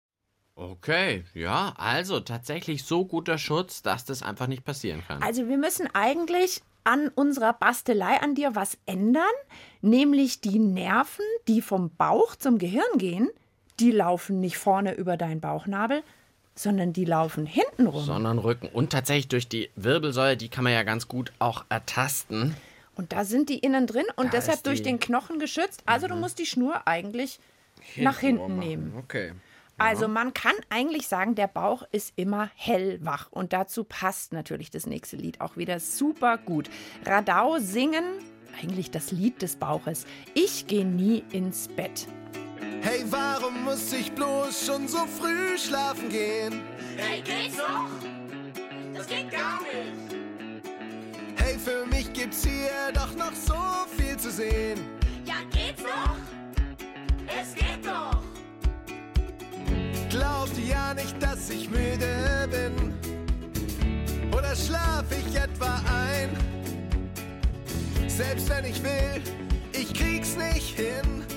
Okay, 0.54 1.25
ja, 1.35 1.73
also 1.76 2.18
tatsächlich 2.18 2.83
so 2.83 3.04
guter 3.04 3.38
Schutz, 3.38 3.83
dass 3.83 4.04
das 4.04 4.23
einfach 4.25 4.49
nicht 4.49 4.64
passieren 4.64 5.04
kann. 5.07 5.23
Also 5.23 5.49
wir 5.49 5.57
müssen 5.57 5.88
eigentlich 5.95 6.62
an 6.83 7.09
unserer 7.14 7.52
Bastelei 7.52 8.21
an 8.21 8.35
dir 8.35 8.57
was 8.57 8.78
ändern, 8.87 9.23
nämlich 9.83 10.40
die 10.40 10.59
Nerven, 10.59 11.25
die 11.47 11.62
vom 11.62 11.95
Bauch 11.95 12.35
zum 12.35 12.59
Gehirn 12.59 12.97
gehen, 12.97 13.28
die 13.78 13.92
laufen 13.92 14.40
nicht 14.40 14.59
vorne 14.59 14.95
über 14.95 15.16
deinen 15.16 15.40
Bauchnabel, 15.40 16.02
sondern 16.59 16.93
die 16.93 17.05
laufen 17.05 17.47
hinten 17.47 17.87
rum. 17.87 18.05
Sondern 18.05 18.38
Rücken. 18.38 18.69
Und 18.69 18.91
tatsächlich 18.91 19.29
durch 19.29 19.49
die 19.49 19.71
Wirbelsäule, 19.77 20.37
die 20.37 20.49
kann 20.49 20.65
man 20.65 20.73
ja 20.73 20.83
ganz 20.83 21.09
gut 21.09 21.33
auch 21.38 21.65
ertasten. 21.69 22.57
Und 22.97 23.12
da 23.12 23.25
sind 23.25 23.49
die 23.49 23.59
innen 23.59 23.87
drin 23.87 24.07
und 24.17 24.29
Da 24.29 24.38
deshalb 24.38 24.65
durch 24.65 24.83
den 24.83 24.99
Knochen 24.99 25.38
geschützt. 25.38 25.83
Also 25.87 26.09
du 26.09 26.17
musst 26.17 26.41
die 26.41 26.47
Schnur 26.47 26.83
eigentlich 26.87 27.38
nach 27.97 28.19
hinten 28.19 28.59
nehmen. 28.59 28.93
Okay. 28.99 29.33
Also 29.77 30.09
man 30.09 30.35
kann 30.35 30.55
eigentlich 30.69 31.07
sagen, 31.07 31.37
der 31.37 31.47
Bauch 31.47 31.85
ist 31.93 32.12
immer 32.17 32.50
hellwach. 32.57 33.29
Und 33.31 33.53
dazu 33.53 33.85
passt 33.85 34.33
natürlich 34.33 34.73
das 34.73 34.87
nächste 34.87 35.15
Lied 35.15 35.41
auch 35.41 35.57
wieder 35.57 35.79
super 35.79 36.38
gut. 36.38 36.69
Radau 37.07 37.59
singen, 37.61 38.05
eigentlich 38.61 38.91
das 38.91 39.12
Lied 39.12 39.41
des 39.43 39.55
Bauches. 39.55 40.05
Ich 40.35 40.67
gehe 40.67 40.85
nie 40.85 41.23
ins 41.31 41.69
Bett. 41.69 42.09
Hey, 42.90 43.04
warum 43.11 43.64
muss 43.64 43.92
ich 43.92 44.11
bloß 44.12 44.64
schon 44.64 44.88
so 44.88 45.07
früh 45.21 45.59
schlafen 45.59 46.09
gehen? 46.09 46.62
Hey, 46.97 47.21
geht's 47.21 47.59
noch? 47.59 47.90
Das 48.95 49.07
geht 49.07 49.30
gar 49.30 49.61
nicht. 49.61 50.16
Hey, 51.37 51.59
für 51.59 51.85
mich 51.85 52.11
gibt's 52.14 52.47
hier 52.47 52.90
doch 52.95 53.14
noch 53.14 53.35
so 53.35 53.54
viel 53.95 54.16
zu 54.16 54.30
sehen. 54.30 54.80
Ja, 55.26 55.35
geht's 55.52 55.83
noch? 55.83 56.16
Es 57.26 57.54
geht 57.54 57.85
doch. 57.85 58.23
Glaubt 60.09 60.57
ihr 60.57 60.68
ja 60.68 60.95
nicht, 60.95 61.23
dass 61.23 61.50
ich 61.50 61.68
müde 61.68 62.49
bin? 62.50 62.95
Oder 64.33 64.57
schlaf 64.57 65.04
ich 65.11 65.37
etwa 65.37 65.78
ein? 65.95 66.30
Selbst 68.07 68.49
wenn 68.49 68.64
ich 68.64 68.83
will, 68.83 69.21
ich 69.75 69.92
krieg's 69.92 70.37
nicht 70.37 70.75
hin. 70.78 71.28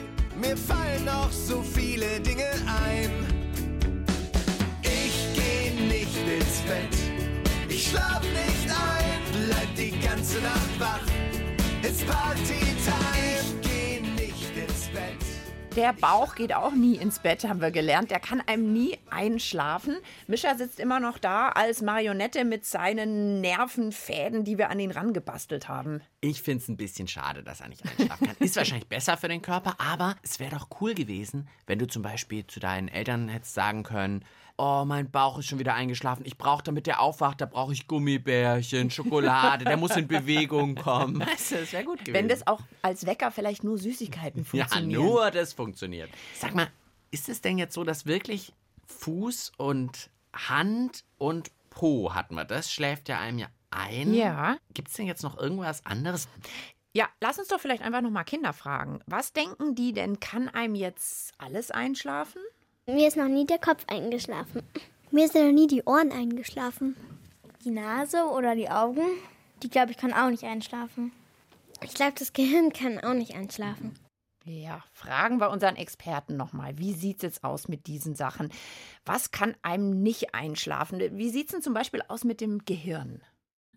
Mir 0.42 0.58
fallen 0.58 1.06
noch 1.06 1.32
so 1.32 1.62
viele 1.62 2.20
Dinge 2.20 2.50
ein. 2.66 3.12
Ich 4.82 5.28
geh 5.36 5.70
nicht 5.86 6.18
ins 6.18 6.62
Bett. 6.62 6.98
Ich 7.70 7.90
schlaf 7.90 8.22
nicht 8.24 8.68
ein, 8.68 9.22
bleib 9.48 9.76
die 9.76 9.92
ganze 10.00 10.40
Nacht 10.42 10.80
wach. 10.80 11.06
It's 11.84 12.04
Party-Time, 12.04 12.72
ich 13.16 13.21
Der 15.78 15.94
Bauch 15.94 16.36
geht 16.36 16.54
auch 16.54 16.74
nie 16.74 16.96
ins 16.96 17.20
Bett, 17.20 17.46
haben 17.46 17.62
wir 17.62 17.72
gelernt. 17.72 18.12
Der 18.12 18.20
kann 18.20 18.42
einem 18.42 18.74
nie 18.74 18.98
einschlafen. 19.10 19.96
Mischa 20.28 20.58
sitzt 20.58 20.82
immer 20.82 21.00
noch 21.00 21.18
da 21.18 21.48
als 21.48 21.82
Marionette 21.82 22.44
mit 22.44 22.66
seinen 22.66 23.40
Nervenfäden, 23.40 24.44
die 24.44 24.58
wir 24.58 24.70
an 24.70 24.82
ihn 24.82 24.92
rangebastelt 24.92 25.70
haben. 25.70 26.01
Ich 26.20 26.42
finde 26.42 26.62
es 26.62 26.68
ein 26.68 26.75
bisschen 26.75 27.08
schade, 27.08 27.42
dass 27.42 27.62
er 27.62 27.70
nicht 27.70 27.86
einschlafen 27.86 28.28
kann. 28.28 28.36
Ist 28.40 28.58
wahrscheinlich 28.58 28.90
besser 28.90 29.16
für 29.16 29.30
den 29.30 29.42
Körper, 29.42 29.75
aber 29.78 30.18
es 30.24 30.42
wäre 30.42 30.58
doch 30.58 30.68
cool 30.82 30.94
gewesen, 30.94 31.48
wenn 31.68 31.80
du 31.80 31.88
zum 31.88 32.01
Beispiel 32.01 32.46
zu 32.46 32.60
deinen 32.60 32.90
Eltern 32.90 33.30
hättest 33.30 33.54
sagen 33.54 33.84
können, 33.84 34.25
oh, 34.62 34.86
mein 34.86 35.10
Bauch 35.10 35.39
ist 35.39 35.48
schon 35.48 35.58
wieder 35.58 35.74
eingeschlafen. 35.74 36.24
Ich 36.25 36.38
brauche, 36.38 36.62
damit 36.62 36.86
der 36.86 37.01
aufwacht, 37.01 37.41
da 37.41 37.48
brauche 37.48 37.74
ich 37.74 37.88
Gummibärchen, 37.88 38.91
Schokolade, 38.91 39.65
der 39.65 39.75
muss 39.75 39.96
in 39.96 40.08
Bewegung 40.08 40.75
kommen. 40.75 41.20
Weißt 41.20 41.51
du, 41.51 41.56
das 41.56 41.74
wäre 41.74 41.84
gut 41.84 42.00
gewesen. 42.00 42.13
Wenn 42.13 42.27
das 42.27 42.46
auch 42.46 42.62
als 42.84 43.08
Wecker 43.08 43.32
vielleicht 43.32 43.63
nur 43.63 43.80
Süßigkeiten 43.80 44.46
ja, 44.53 44.65
funktionieren. 44.65 45.03
nur 45.03 45.32
das 45.32 45.53
funktioniert. 45.53 46.12
Sag 46.36 46.53
mal, 46.53 46.68
ist 47.10 47.27
es 47.27 47.41
denn 47.41 47.58
jetzt 47.58 47.74
so, 47.74 47.84
dass 47.84 48.06
wirklich 48.06 48.53
Fuß 48.86 49.53
und 49.58 50.12
Hand 50.34 51.06
und 51.18 51.50
Po 51.72 52.13
hatten 52.13 52.36
wir? 52.36 52.46
Das 52.46 52.72
schläft 52.72 53.10
ja 53.10 53.20
einem 53.20 53.39
ja 53.39 53.48
ein. 53.72 54.13
Ja. 54.13 54.58
Gibt 54.75 54.89
es 54.89 54.94
denn 54.94 55.08
jetzt 55.08 55.24
noch 55.24 55.39
irgendwas 55.39 55.84
anderes? 55.88 56.27
Ja, 56.94 57.08
lass 57.20 57.39
uns 57.39 57.48
doch 57.48 57.60
vielleicht 57.60 57.82
einfach 57.82 58.01
noch 58.01 58.12
mal 58.12 58.25
Kinder 58.25 58.53
fragen. 58.53 59.00
Was 59.08 59.34
denken 59.34 59.74
die 59.74 59.94
denn, 59.94 60.20
kann 60.20 60.50
einem 60.50 60.75
jetzt 60.75 61.34
alles 61.39 61.72
einschlafen? 61.72 62.41
Mir 62.94 63.08
ist 63.08 63.16
noch 63.16 63.30
nie 63.30 63.46
der 63.46 63.58
Kopf 63.58 63.86
eingeschlafen. 63.88 64.64
Mir 65.12 65.30
sind 65.30 65.46
noch 65.46 65.54
nie 65.54 65.68
die 65.68 65.84
Ohren 65.84 66.12
eingeschlafen. 66.12 66.98
Die 67.64 67.70
Nase 67.70 68.26
oder 68.26 68.54
die 68.54 68.70
Augen, 68.70 69.06
die 69.64 69.70
glaube 69.70 69.92
ich 69.92 69.98
kann 69.98 70.12
auch 70.12 70.30
nicht 70.30 70.44
einschlafen. 70.44 71.14
Ich 71.82 71.94
glaube, 71.94 72.16
das 72.20 72.34
Gehirn 72.34 72.74
kann 72.74 73.00
auch 73.00 73.14
nicht 73.14 73.34
einschlafen. 73.34 73.94
Ja, 74.44 74.84
fragen 74.92 75.40
wir 75.40 75.52
unseren 75.52 75.78
Experten 75.78 76.36
nochmal. 76.36 76.78
Wie 76.80 76.94
sieht 76.94 77.18
es 77.18 77.22
jetzt 77.22 77.44
aus 77.46 77.70
mit 77.70 77.88
diesen 77.88 78.16
Sachen? 78.16 78.52
Was 79.06 79.32
kann 79.32 79.56
einem 79.62 80.02
nicht 80.02 80.36
einschlafen? 80.36 81.00
Wie 81.18 81.30
sieht 81.30 81.46
es 81.46 81.52
denn 81.54 81.62
zum 81.62 81.74
Beispiel 81.74 82.02
aus 82.10 82.26
mit 82.26 82.42
dem 82.42 82.66
Gehirn? 82.66 83.22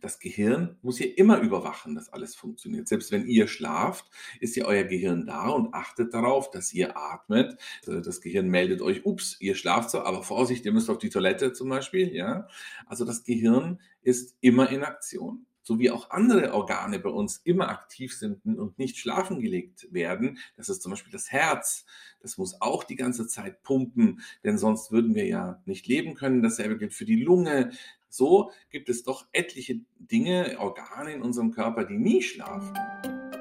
Das 0.00 0.18
Gehirn 0.18 0.76
muss 0.82 0.98
ja 0.98 1.06
immer 1.16 1.40
überwachen, 1.40 1.94
dass 1.94 2.12
alles 2.12 2.34
funktioniert. 2.34 2.88
Selbst 2.88 3.10
wenn 3.10 3.26
ihr 3.26 3.48
schlaft, 3.48 4.10
ist 4.40 4.56
ja 4.56 4.66
euer 4.66 4.84
Gehirn 4.84 5.24
da 5.26 5.48
und 5.48 5.72
achtet 5.72 6.12
darauf, 6.12 6.50
dass 6.50 6.74
ihr 6.74 6.96
atmet. 6.96 7.56
Also 7.86 8.00
Das 8.00 8.20
Gehirn 8.20 8.48
meldet 8.48 8.82
euch, 8.82 9.06
ups, 9.06 9.36
ihr 9.40 9.54
schlaft 9.54 9.90
so, 9.90 10.02
aber 10.02 10.22
Vorsicht, 10.22 10.66
ihr 10.66 10.72
müsst 10.72 10.90
auf 10.90 10.98
die 10.98 11.08
Toilette 11.10 11.52
zum 11.52 11.68
Beispiel. 11.68 12.14
Ja? 12.14 12.48
Also 12.86 13.04
das 13.04 13.24
Gehirn 13.24 13.80
ist 14.02 14.36
immer 14.40 14.70
in 14.70 14.84
Aktion. 14.84 15.46
So 15.66 15.78
wie 15.78 15.90
auch 15.90 16.10
andere 16.10 16.52
Organe 16.52 16.98
bei 16.98 17.08
uns 17.08 17.38
immer 17.38 17.70
aktiv 17.70 18.14
sind 18.14 18.44
und 18.44 18.78
nicht 18.78 18.98
schlafen 18.98 19.40
gelegt 19.40 19.88
werden. 19.90 20.38
Das 20.58 20.68
ist 20.68 20.82
zum 20.82 20.90
Beispiel 20.90 21.10
das 21.10 21.32
Herz. 21.32 21.86
Das 22.20 22.36
muss 22.36 22.60
auch 22.60 22.84
die 22.84 22.96
ganze 22.96 23.26
Zeit 23.26 23.62
pumpen, 23.62 24.20
denn 24.44 24.58
sonst 24.58 24.92
würden 24.92 25.14
wir 25.14 25.24
ja 25.26 25.62
nicht 25.64 25.86
leben 25.86 26.14
können. 26.16 26.42
Dasselbe 26.42 26.76
gilt 26.76 26.92
für 26.92 27.06
die 27.06 27.22
Lunge. 27.22 27.70
So 28.16 28.52
gibt 28.70 28.88
es 28.88 29.02
doch 29.02 29.26
etliche 29.32 29.80
Dinge, 29.98 30.56
Organe 30.60 31.14
in 31.14 31.22
unserem 31.22 31.50
Körper, 31.50 31.84
die 31.84 31.98
nie 31.98 32.22
schlafen. 32.22 32.72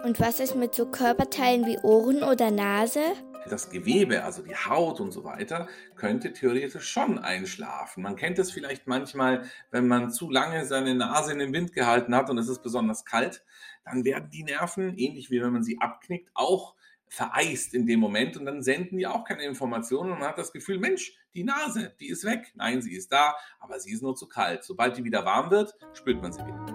Und 0.03 0.19
was 0.19 0.39
ist 0.39 0.55
mit 0.55 0.73
so 0.73 0.87
Körperteilen 0.87 1.67
wie 1.67 1.77
Ohren 1.83 2.23
oder 2.23 2.49
Nase? 2.49 3.03
Das 3.47 3.69
Gewebe, 3.69 4.23
also 4.23 4.41
die 4.41 4.55
Haut 4.55 4.99
und 4.99 5.11
so 5.11 5.23
weiter, 5.23 5.67
könnte 5.95 6.33
theoretisch 6.33 6.89
schon 6.89 7.19
einschlafen. 7.19 8.01
Man 8.01 8.15
kennt 8.15 8.39
es 8.39 8.49
vielleicht 8.49 8.87
manchmal, 8.87 9.47
wenn 9.69 9.87
man 9.87 10.09
zu 10.09 10.31
lange 10.31 10.65
seine 10.65 10.95
Nase 10.95 11.33
in 11.33 11.39
den 11.39 11.53
Wind 11.53 11.73
gehalten 11.73 12.15
hat 12.15 12.31
und 12.31 12.39
es 12.39 12.49
ist 12.49 12.63
besonders 12.63 13.05
kalt, 13.05 13.45
dann 13.85 14.03
werden 14.03 14.31
die 14.31 14.43
Nerven, 14.43 14.97
ähnlich 14.97 15.29
wie 15.29 15.39
wenn 15.39 15.53
man 15.53 15.63
sie 15.63 15.77
abknickt, 15.81 16.31
auch 16.33 16.73
vereist 17.09 17.75
in 17.75 17.85
dem 17.85 17.99
Moment 17.99 18.37
und 18.37 18.45
dann 18.47 18.63
senden 18.63 18.97
die 18.97 19.05
auch 19.05 19.23
keine 19.23 19.43
Informationen 19.43 20.13
und 20.13 20.19
man 20.19 20.29
hat 20.29 20.39
das 20.39 20.51
Gefühl, 20.51 20.79
Mensch, 20.79 21.15
die 21.33 21.43
Nase, 21.43 21.95
die 21.99 22.09
ist 22.09 22.23
weg. 22.23 22.51
Nein, 22.55 22.81
sie 22.81 22.93
ist 22.93 23.11
da, 23.11 23.35
aber 23.59 23.79
sie 23.79 23.91
ist 23.91 24.03
nur 24.03 24.15
zu 24.15 24.27
kalt. 24.27 24.63
Sobald 24.63 24.97
die 24.97 25.03
wieder 25.03 25.25
warm 25.25 25.51
wird, 25.51 25.73
spürt 25.93 26.21
man 26.21 26.31
sie 26.31 26.41
wieder. 26.41 26.65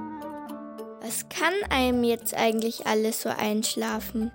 Was 1.01 1.29
kann 1.29 1.55
einem 1.71 2.05
jetzt 2.05 2.35
eigentlich 2.35 2.87
alles 2.87 3.23
so 3.23 3.29
einschlafen? 3.29 4.33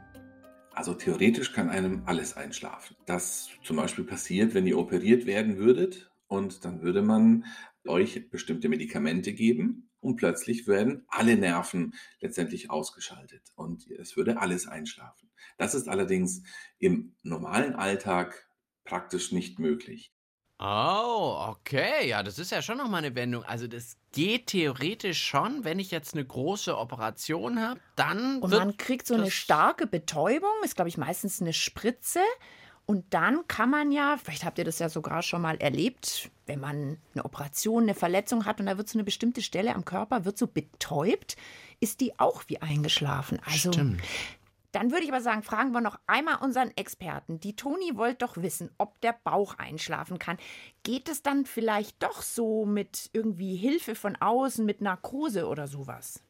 Also 0.72 0.94
theoretisch 0.94 1.54
kann 1.54 1.70
einem 1.70 2.04
alles 2.06 2.36
einschlafen. 2.36 2.96
Das 3.06 3.50
zum 3.64 3.76
Beispiel 3.78 4.06
passiert, 4.06 4.54
wenn 4.54 4.66
ihr 4.66 4.80
operiert 4.80 5.26
werden 5.26 5.58
würdet 5.58 6.10
und 6.28 6.66
dann 6.66 6.82
würde 6.82 7.04
man 7.04 7.46
euch 7.86 8.30
bestimmte 8.32 8.70
Medikamente 8.70 9.34
geben 9.34 9.90
und 10.00 10.16
plötzlich 10.16 10.68
werden 10.68 11.06
alle 11.10 11.36
Nerven 11.36 11.94
letztendlich 12.22 12.72
ausgeschaltet 12.72 13.44
und 13.56 13.90
es 13.92 14.18
würde 14.18 14.40
alles 14.40 14.68
einschlafen. 14.68 15.30
Das 15.58 15.76
ist 15.76 15.88
allerdings 15.88 16.42
im 16.80 17.14
normalen 17.22 17.76
Alltag 17.76 18.48
praktisch 18.86 19.32
nicht 19.32 19.60
möglich. 19.60 20.12
Oh, 20.60 21.46
okay. 21.50 22.08
Ja, 22.08 22.24
das 22.24 22.40
ist 22.40 22.52
ja 22.52 22.62
schon 22.62 22.78
nochmal 22.78 23.04
eine 23.04 23.16
Wendung. 23.16 23.44
Also 23.44 23.68
das 23.68 23.98
geht 24.14 24.48
theoretisch 24.48 25.22
schon, 25.22 25.66
wenn 25.66 25.80
ich 25.80 25.92
jetzt 25.92 26.14
eine 26.14 26.24
große 26.24 26.78
Operation 26.78 27.60
habe, 27.60 27.80
dann 27.96 28.40
Und 28.40 28.52
wird 28.52 28.64
man 28.64 28.78
kriegt 28.78 29.08
so 29.08 29.16
eine 29.16 29.32
starke 29.32 29.88
Betäubung, 29.88 30.52
ist, 30.64 30.76
glaube 30.76 30.90
ich, 30.90 30.98
meistens 30.98 31.42
eine 31.42 31.54
Spritze. 31.54 32.22
Und 32.86 33.14
dann 33.14 33.48
kann 33.48 33.70
man 33.70 33.92
ja, 33.92 34.18
vielleicht 34.22 34.44
habt 34.44 34.58
ihr 34.58 34.66
das 34.66 34.80
ja 34.80 34.90
sogar 34.90 35.22
schon 35.22 35.42
mal 35.42 35.56
erlebt, 35.58 36.30
wenn 36.46 36.60
man 36.60 36.98
eine 37.14 37.26
Operation, 37.26 37.84
eine 37.84 37.96
Verletzung 37.96 38.46
hat 38.46 38.60
und 38.60 38.66
da 38.66 38.78
wird 38.78 38.90
so 38.90 38.98
eine 38.98 39.06
bestimmte 39.06 39.42
Stelle 39.42 39.74
am 39.74 39.86
Körper, 39.86 40.26
wird 40.26 40.38
so 40.38 40.48
betäubt, 40.48 41.38
ist 41.80 42.02
die 42.02 42.20
auch 42.20 42.44
wie 42.48 42.62
eingeschlafen. 42.62 43.40
Also 43.46 43.72
Stimmt. 43.72 44.02
Dann 44.74 44.92
würde 44.92 45.04
ich 45.04 45.12
aber 45.12 45.22
sagen, 45.22 45.44
fragen 45.44 45.72
wir 45.72 45.82
noch 45.82 46.00
einmal 46.08 46.40
unseren 46.42 46.72
Experten. 46.76 47.40
Die 47.40 47.56
Toni 47.56 47.96
wollte 47.96 48.26
doch 48.26 48.38
wissen, 48.38 48.72
ob 48.78 49.00
der 49.02 49.16
Bauch 49.24 49.56
einschlafen 49.58 50.20
kann. 50.20 50.38
Geht 50.84 51.08
es 51.10 51.22
dann 51.22 51.46
vielleicht 51.46 52.04
doch 52.04 52.22
so 52.22 52.66
mit 52.66 53.10
irgendwie 53.14 53.56
Hilfe 53.56 53.96
von 53.96 54.16
außen, 54.16 54.66
mit 54.66 54.82
Narkose 54.82 55.48
oder 55.48 55.68
sowas? 55.68 56.24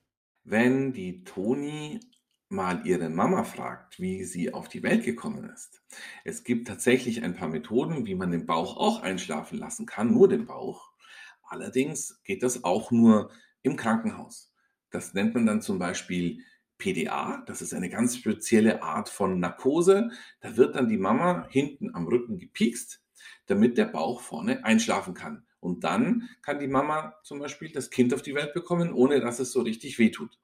Wenn 0.44 0.94
die 0.94 1.24
Toni 1.24 2.02
mal 2.50 2.86
ihre 2.86 3.10
Mama 3.10 3.44
fragt, 3.44 4.00
wie 4.00 4.24
sie 4.24 4.54
auf 4.54 4.70
die 4.70 4.84
Welt 4.84 5.04
gekommen 5.04 5.50
ist. 5.50 5.82
Es 6.24 6.44
gibt 6.44 6.68
tatsächlich 6.68 7.24
ein 7.24 7.36
paar 7.36 7.50
Methoden, 7.50 8.06
wie 8.06 8.16
man 8.16 8.32
den 8.32 8.46
Bauch 8.46 8.78
auch 8.78 9.02
einschlafen 9.02 9.58
lassen 9.58 9.86
kann, 9.86 10.14
nur 10.14 10.30
den 10.30 10.46
Bauch. 10.46 10.92
Allerdings 11.44 12.22
geht 12.24 12.44
das 12.44 12.64
auch 12.64 12.92
nur 12.92 13.32
im 13.64 13.76
Krankenhaus. 13.76 14.54
Das 14.92 15.14
nennt 15.14 15.34
man 15.34 15.46
dann 15.46 15.62
zum 15.62 15.80
Beispiel 15.80 16.44
PDA. 16.84 17.44
Das 17.46 17.62
ist 17.62 17.74
eine 17.74 17.90
ganz 17.90 18.18
spezielle 18.18 18.84
Art 18.84 19.08
von 19.08 19.40
Narkose. 19.40 20.12
Da 20.42 20.58
wird 20.58 20.76
dann 20.76 20.90
die 20.90 20.98
Mama 20.98 21.48
hinten 21.50 21.96
am 21.96 22.08
Rücken 22.08 22.38
gepiekst, 22.40 23.02
damit 23.46 23.78
der 23.78 23.86
Bauch 23.86 24.20
vorne 24.20 24.66
einschlafen 24.66 25.14
kann. 25.14 25.46
Und 25.62 25.86
dann 25.86 26.30
kann 26.42 26.60
die 26.60 26.68
Mama 26.68 27.16
zum 27.24 27.40
Beispiel 27.40 27.72
das 27.72 27.90
Kind 27.90 28.14
auf 28.14 28.22
die 28.22 28.36
Welt 28.36 28.54
bekommen, 28.54 28.92
ohne 28.92 29.22
dass 29.22 29.40
es 29.40 29.54
so 29.54 29.62
richtig 29.62 29.98
wehtut. 29.98 30.38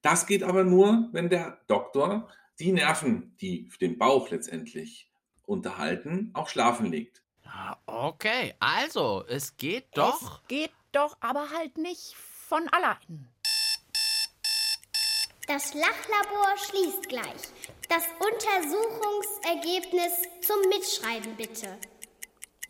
Das 0.00 0.26
geht 0.26 0.44
aber 0.44 0.62
nur, 0.62 1.08
wenn 1.10 1.28
der 1.28 1.60
Doktor 1.66 2.28
die 2.60 2.70
Nerven, 2.70 3.36
die 3.40 3.68
den 3.80 3.98
Bauch 3.98 4.30
letztendlich 4.30 5.10
unterhalten, 5.44 6.30
auch 6.34 6.48
schlafen 6.48 6.86
legt. 6.86 7.22
Ah, 7.44 7.76
Okay, 7.86 8.54
also 8.60 9.24
es 9.26 9.56
geht 9.56 9.86
doch. 9.94 10.40
Es 10.42 10.48
geht 10.48 10.72
doch, 10.92 11.16
aber 11.20 11.50
halt 11.50 11.78
nicht 11.78 12.14
von 12.14 12.68
allein. 12.68 13.28
Das 15.48 15.72
Lachlabor 15.72 16.58
schließt 16.58 17.08
gleich. 17.08 17.24
Das 17.88 18.02
Untersuchungsergebnis 18.20 20.12
zum 20.42 20.60
Mitschreiben 20.68 21.36
bitte. 21.36 21.78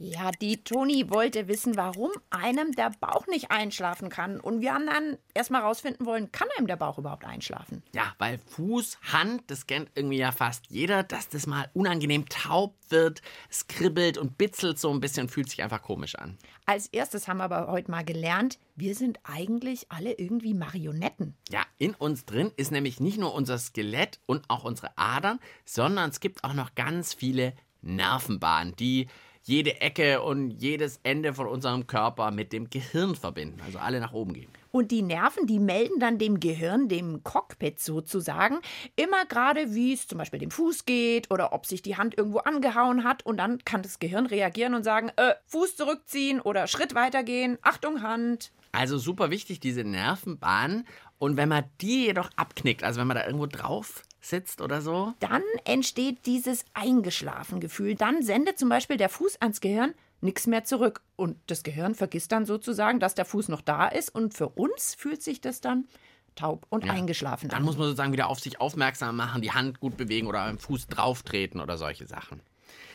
Ja, 0.00 0.30
die 0.30 0.62
Toni 0.62 1.10
wollte 1.10 1.48
wissen, 1.48 1.76
warum 1.76 2.12
einem 2.30 2.70
der 2.70 2.92
Bauch 3.00 3.26
nicht 3.26 3.50
einschlafen 3.50 4.10
kann. 4.10 4.38
Und 4.38 4.60
wir 4.60 4.72
haben 4.72 4.86
dann 4.86 5.18
erstmal 5.34 5.62
rausfinden 5.62 6.06
wollen, 6.06 6.30
kann 6.30 6.46
einem 6.56 6.68
der 6.68 6.76
Bauch 6.76 6.98
überhaupt 6.98 7.24
einschlafen? 7.24 7.82
Ja, 7.92 8.14
weil 8.18 8.38
Fuß, 8.38 8.98
Hand, 9.12 9.42
das 9.48 9.66
kennt 9.66 9.90
irgendwie 9.96 10.18
ja 10.18 10.30
fast 10.30 10.66
jeder, 10.68 11.02
dass 11.02 11.28
das 11.28 11.48
mal 11.48 11.68
unangenehm 11.74 12.28
taub 12.28 12.76
wird, 12.90 13.22
es 13.50 13.66
kribbelt 13.66 14.18
und 14.18 14.38
bitzelt 14.38 14.78
so 14.78 14.88
ein 14.92 15.00
bisschen, 15.00 15.28
fühlt 15.28 15.50
sich 15.50 15.64
einfach 15.64 15.82
komisch 15.82 16.14
an. 16.14 16.38
Als 16.64 16.86
erstes 16.86 17.26
haben 17.26 17.38
wir 17.38 17.44
aber 17.44 17.66
heute 17.66 17.90
mal 17.90 18.04
gelernt, 18.04 18.60
wir 18.76 18.94
sind 18.94 19.18
eigentlich 19.24 19.90
alle 19.90 20.12
irgendwie 20.12 20.54
Marionetten. 20.54 21.36
Ja, 21.50 21.62
in 21.76 21.94
uns 21.94 22.24
drin 22.24 22.52
ist 22.56 22.70
nämlich 22.70 23.00
nicht 23.00 23.18
nur 23.18 23.34
unser 23.34 23.58
Skelett 23.58 24.20
und 24.26 24.48
auch 24.48 24.62
unsere 24.62 24.96
Adern, 24.96 25.40
sondern 25.64 26.10
es 26.10 26.20
gibt 26.20 26.44
auch 26.44 26.54
noch 26.54 26.76
ganz 26.76 27.14
viele 27.14 27.54
Nervenbahnen, 27.82 28.76
die 28.76 29.08
jede 29.48 29.80
Ecke 29.80 30.20
und 30.20 30.50
jedes 30.50 31.00
Ende 31.02 31.32
von 31.32 31.46
unserem 31.46 31.86
Körper 31.86 32.30
mit 32.30 32.52
dem 32.52 32.68
Gehirn 32.68 33.14
verbinden. 33.14 33.60
Also 33.64 33.78
alle 33.78 33.98
nach 33.98 34.12
oben 34.12 34.34
gehen. 34.34 34.50
Und 34.70 34.90
die 34.90 35.00
Nerven, 35.00 35.46
die 35.46 35.58
melden 35.58 35.98
dann 35.98 36.18
dem 36.18 36.38
Gehirn, 36.38 36.88
dem 36.88 37.24
Cockpit 37.24 37.80
sozusagen, 37.80 38.58
immer 38.96 39.24
gerade, 39.24 39.74
wie 39.74 39.94
es 39.94 40.06
zum 40.06 40.18
Beispiel 40.18 40.38
dem 40.38 40.50
Fuß 40.50 40.84
geht 40.84 41.30
oder 41.30 41.54
ob 41.54 41.64
sich 41.64 41.80
die 41.80 41.96
Hand 41.96 42.16
irgendwo 42.18 42.38
angehauen 42.40 43.04
hat. 43.04 43.24
Und 43.24 43.38
dann 43.38 43.64
kann 43.64 43.82
das 43.82 43.98
Gehirn 43.98 44.26
reagieren 44.26 44.74
und 44.74 44.84
sagen, 44.84 45.10
äh, 45.16 45.34
Fuß 45.46 45.76
zurückziehen 45.76 46.40
oder 46.40 46.66
Schritt 46.66 46.94
weitergehen, 46.94 47.56
Achtung 47.62 48.02
Hand. 48.02 48.52
Also 48.72 48.98
super 48.98 49.30
wichtig, 49.30 49.60
diese 49.60 49.82
Nervenbahn. 49.82 50.86
Und 51.18 51.38
wenn 51.38 51.48
man 51.48 51.64
die 51.80 52.04
jedoch 52.04 52.30
abknickt, 52.36 52.84
also 52.84 53.00
wenn 53.00 53.06
man 53.06 53.16
da 53.16 53.24
irgendwo 53.24 53.46
drauf 53.46 54.02
sitzt 54.20 54.60
oder 54.60 54.80
so, 54.82 55.14
Dann 55.20 55.42
entsteht 55.64 56.26
dieses 56.26 56.64
Eingeschlafen-Gefühl. 56.74 57.94
Dann 57.94 58.22
sendet 58.22 58.58
zum 58.58 58.68
Beispiel 58.68 58.96
der 58.96 59.08
Fuß 59.08 59.40
ans 59.40 59.60
Gehirn 59.60 59.94
nichts 60.20 60.46
mehr 60.46 60.64
zurück. 60.64 61.00
Und 61.16 61.36
das 61.46 61.62
Gehirn 61.62 61.94
vergisst 61.94 62.32
dann 62.32 62.44
sozusagen, 62.46 63.00
dass 63.00 63.14
der 63.14 63.24
Fuß 63.24 63.48
noch 63.48 63.60
da 63.60 63.86
ist. 63.88 64.14
Und 64.14 64.34
für 64.34 64.48
uns 64.48 64.94
fühlt 64.94 65.22
sich 65.22 65.40
das 65.40 65.60
dann 65.60 65.86
taub 66.34 66.66
und 66.68 66.84
Ja. 66.84 66.92
eingeschlafen 66.92 67.48
dann 67.48 67.58
an. 67.60 67.64
muss 67.64 67.76
man 67.76 67.86
sozusagen 67.86 68.12
wieder 68.12 68.28
auf 68.28 68.38
sich 68.40 68.60
aufmerksam 68.60 69.16
machen, 69.16 69.42
die 69.42 69.52
Hand 69.52 69.80
gut 69.80 69.96
bewegen 69.96 70.26
oder 70.28 70.40
am 70.42 70.58
Fuß 70.58 70.86
drauf 70.86 71.22
treten 71.22 71.60
oder 71.60 71.76
solche 71.76 72.06
Sachen. 72.06 72.40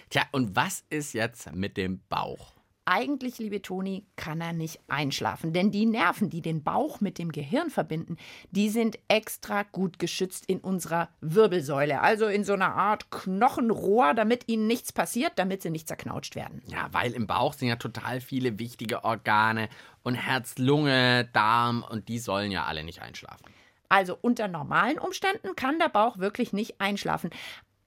Tja, 0.10 0.24
und 0.32 0.56
was 0.56 0.84
ist 0.90 1.14
jetzt 1.14 1.52
mit 1.54 1.76
dem 1.76 2.00
Bauch? 2.10 2.53
Eigentlich, 2.86 3.38
liebe 3.38 3.62
Toni, 3.62 4.06
kann 4.18 4.42
er 4.42 4.52
nicht 4.52 4.82
einschlafen, 4.90 5.54
denn 5.54 5.72
die 5.72 5.86
Nerven, 5.86 6.30
die 6.30 6.42
den 6.42 6.64
Bauch 6.64 7.00
mit 7.00 7.18
dem 7.18 7.32
Gehirn 7.32 7.70
verbinden, 7.70 8.18
die 8.52 8.70
sind 8.70 9.00
extra 9.08 9.64
gut 9.64 10.00
geschützt 10.00 10.46
in 10.48 10.60
unserer 10.60 11.08
Wirbelsäule, 11.22 12.02
also 12.02 12.26
in 12.28 12.44
so 12.44 12.52
einer 12.52 12.76
Art 12.76 13.10
Knochenrohr, 13.10 14.14
damit 14.14 14.50
ihnen 14.50 14.68
nichts 14.68 14.92
passiert, 14.92 15.32
damit 15.38 15.62
sie 15.62 15.70
nicht 15.70 15.88
zerknautscht 15.88 16.36
werden. 16.36 16.62
Ja, 16.68 16.90
weil 16.92 17.14
im 17.14 17.26
Bauch 17.26 17.54
sind 17.54 17.70
ja 17.70 17.78
total 17.78 18.20
viele 18.20 18.60
wichtige 18.60 19.06
Organe 19.06 19.70
und 20.04 20.16
Herz, 20.16 20.58
Lunge, 20.58 21.30
Darm 21.32 21.86
und 21.90 22.10
die 22.10 22.20
sollen 22.20 22.52
ja 22.52 22.66
alle 22.66 22.84
nicht 22.84 23.02
einschlafen. 23.02 23.46
Also 23.94 24.18
unter 24.20 24.48
normalen 24.48 24.98
Umständen 24.98 25.56
kann 25.56 25.78
der 25.78 25.88
Bauch 25.88 26.18
wirklich 26.18 26.52
nicht 26.52 26.82
einschlafen. 26.82 27.30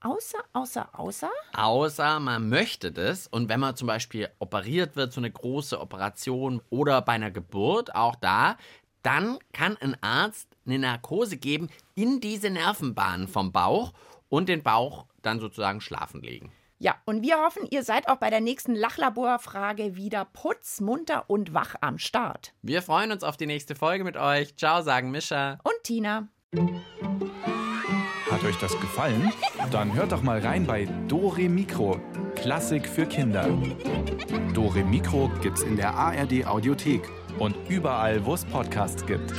Außer, 0.06 0.38
außer, 0.52 0.88
außer. 0.92 1.30
Außer 1.52 2.20
man 2.20 2.48
möchte 2.48 2.92
das 2.92 3.26
und 3.26 3.48
wenn 3.48 3.58
man 3.58 3.74
zum 3.74 3.88
Beispiel 3.88 4.28
operiert 4.38 4.94
wird, 4.94 5.12
so 5.12 5.20
eine 5.20 5.32
große 5.32 5.80
Operation 5.80 6.62
oder 6.70 7.02
bei 7.02 7.14
einer 7.14 7.32
Geburt, 7.32 7.92
auch 7.96 8.14
da, 8.14 8.56
dann 9.02 9.38
kann 9.52 9.76
ein 9.80 9.96
Arzt 10.02 10.48
eine 10.64 10.78
Narkose 10.78 11.38
geben 11.38 11.70
in 11.96 12.20
diese 12.20 12.50
Nervenbahnen 12.50 13.26
vom 13.26 13.50
Bauch 13.50 13.94
und 14.28 14.48
den 14.48 14.62
Bauch 14.62 15.06
dann 15.22 15.40
sozusagen 15.40 15.80
schlafen 15.80 16.22
legen. 16.22 16.52
Ja, 16.78 16.94
und 17.04 17.22
wir 17.22 17.38
hoffen, 17.38 17.66
ihr 17.70 17.82
seid 17.82 18.08
auch 18.08 18.18
bei 18.18 18.30
der 18.30 18.40
nächsten 18.40 18.76
Lachlaborfrage 18.76 19.96
wieder 19.96 20.24
putzmunter 20.24 21.28
und 21.28 21.52
wach 21.52 21.74
am 21.80 21.98
Start. 21.98 22.52
Wir 22.62 22.80
freuen 22.80 23.10
uns 23.10 23.24
auf 23.24 23.36
die 23.36 23.46
nächste 23.46 23.74
Folge 23.74 24.04
mit 24.04 24.16
euch. 24.16 24.54
Ciao, 24.56 24.82
sagen 24.82 25.10
Mischa. 25.10 25.58
Und 25.64 25.82
Tina. 25.82 26.28
Hat 28.36 28.44
euch 28.44 28.58
das 28.58 28.78
gefallen? 28.78 29.32
Dann 29.70 29.94
hört 29.94 30.12
doch 30.12 30.22
mal 30.22 30.40
rein 30.40 30.66
bei 30.66 30.86
Dore 31.08 31.48
Mikro, 31.48 31.98
Klassik 32.34 32.86
für 32.86 33.06
Kinder. 33.06 33.48
Dore 34.52 34.84
Mikro 34.84 35.30
gibt's 35.40 35.62
in 35.62 35.74
der 35.74 35.94
ARD 35.94 36.44
Audiothek. 36.46 37.08
Und 37.38 37.56
überall, 37.70 38.22
wo 38.26 38.34
es 38.34 38.44
Podcasts 38.44 39.06
gibt. 39.06 39.32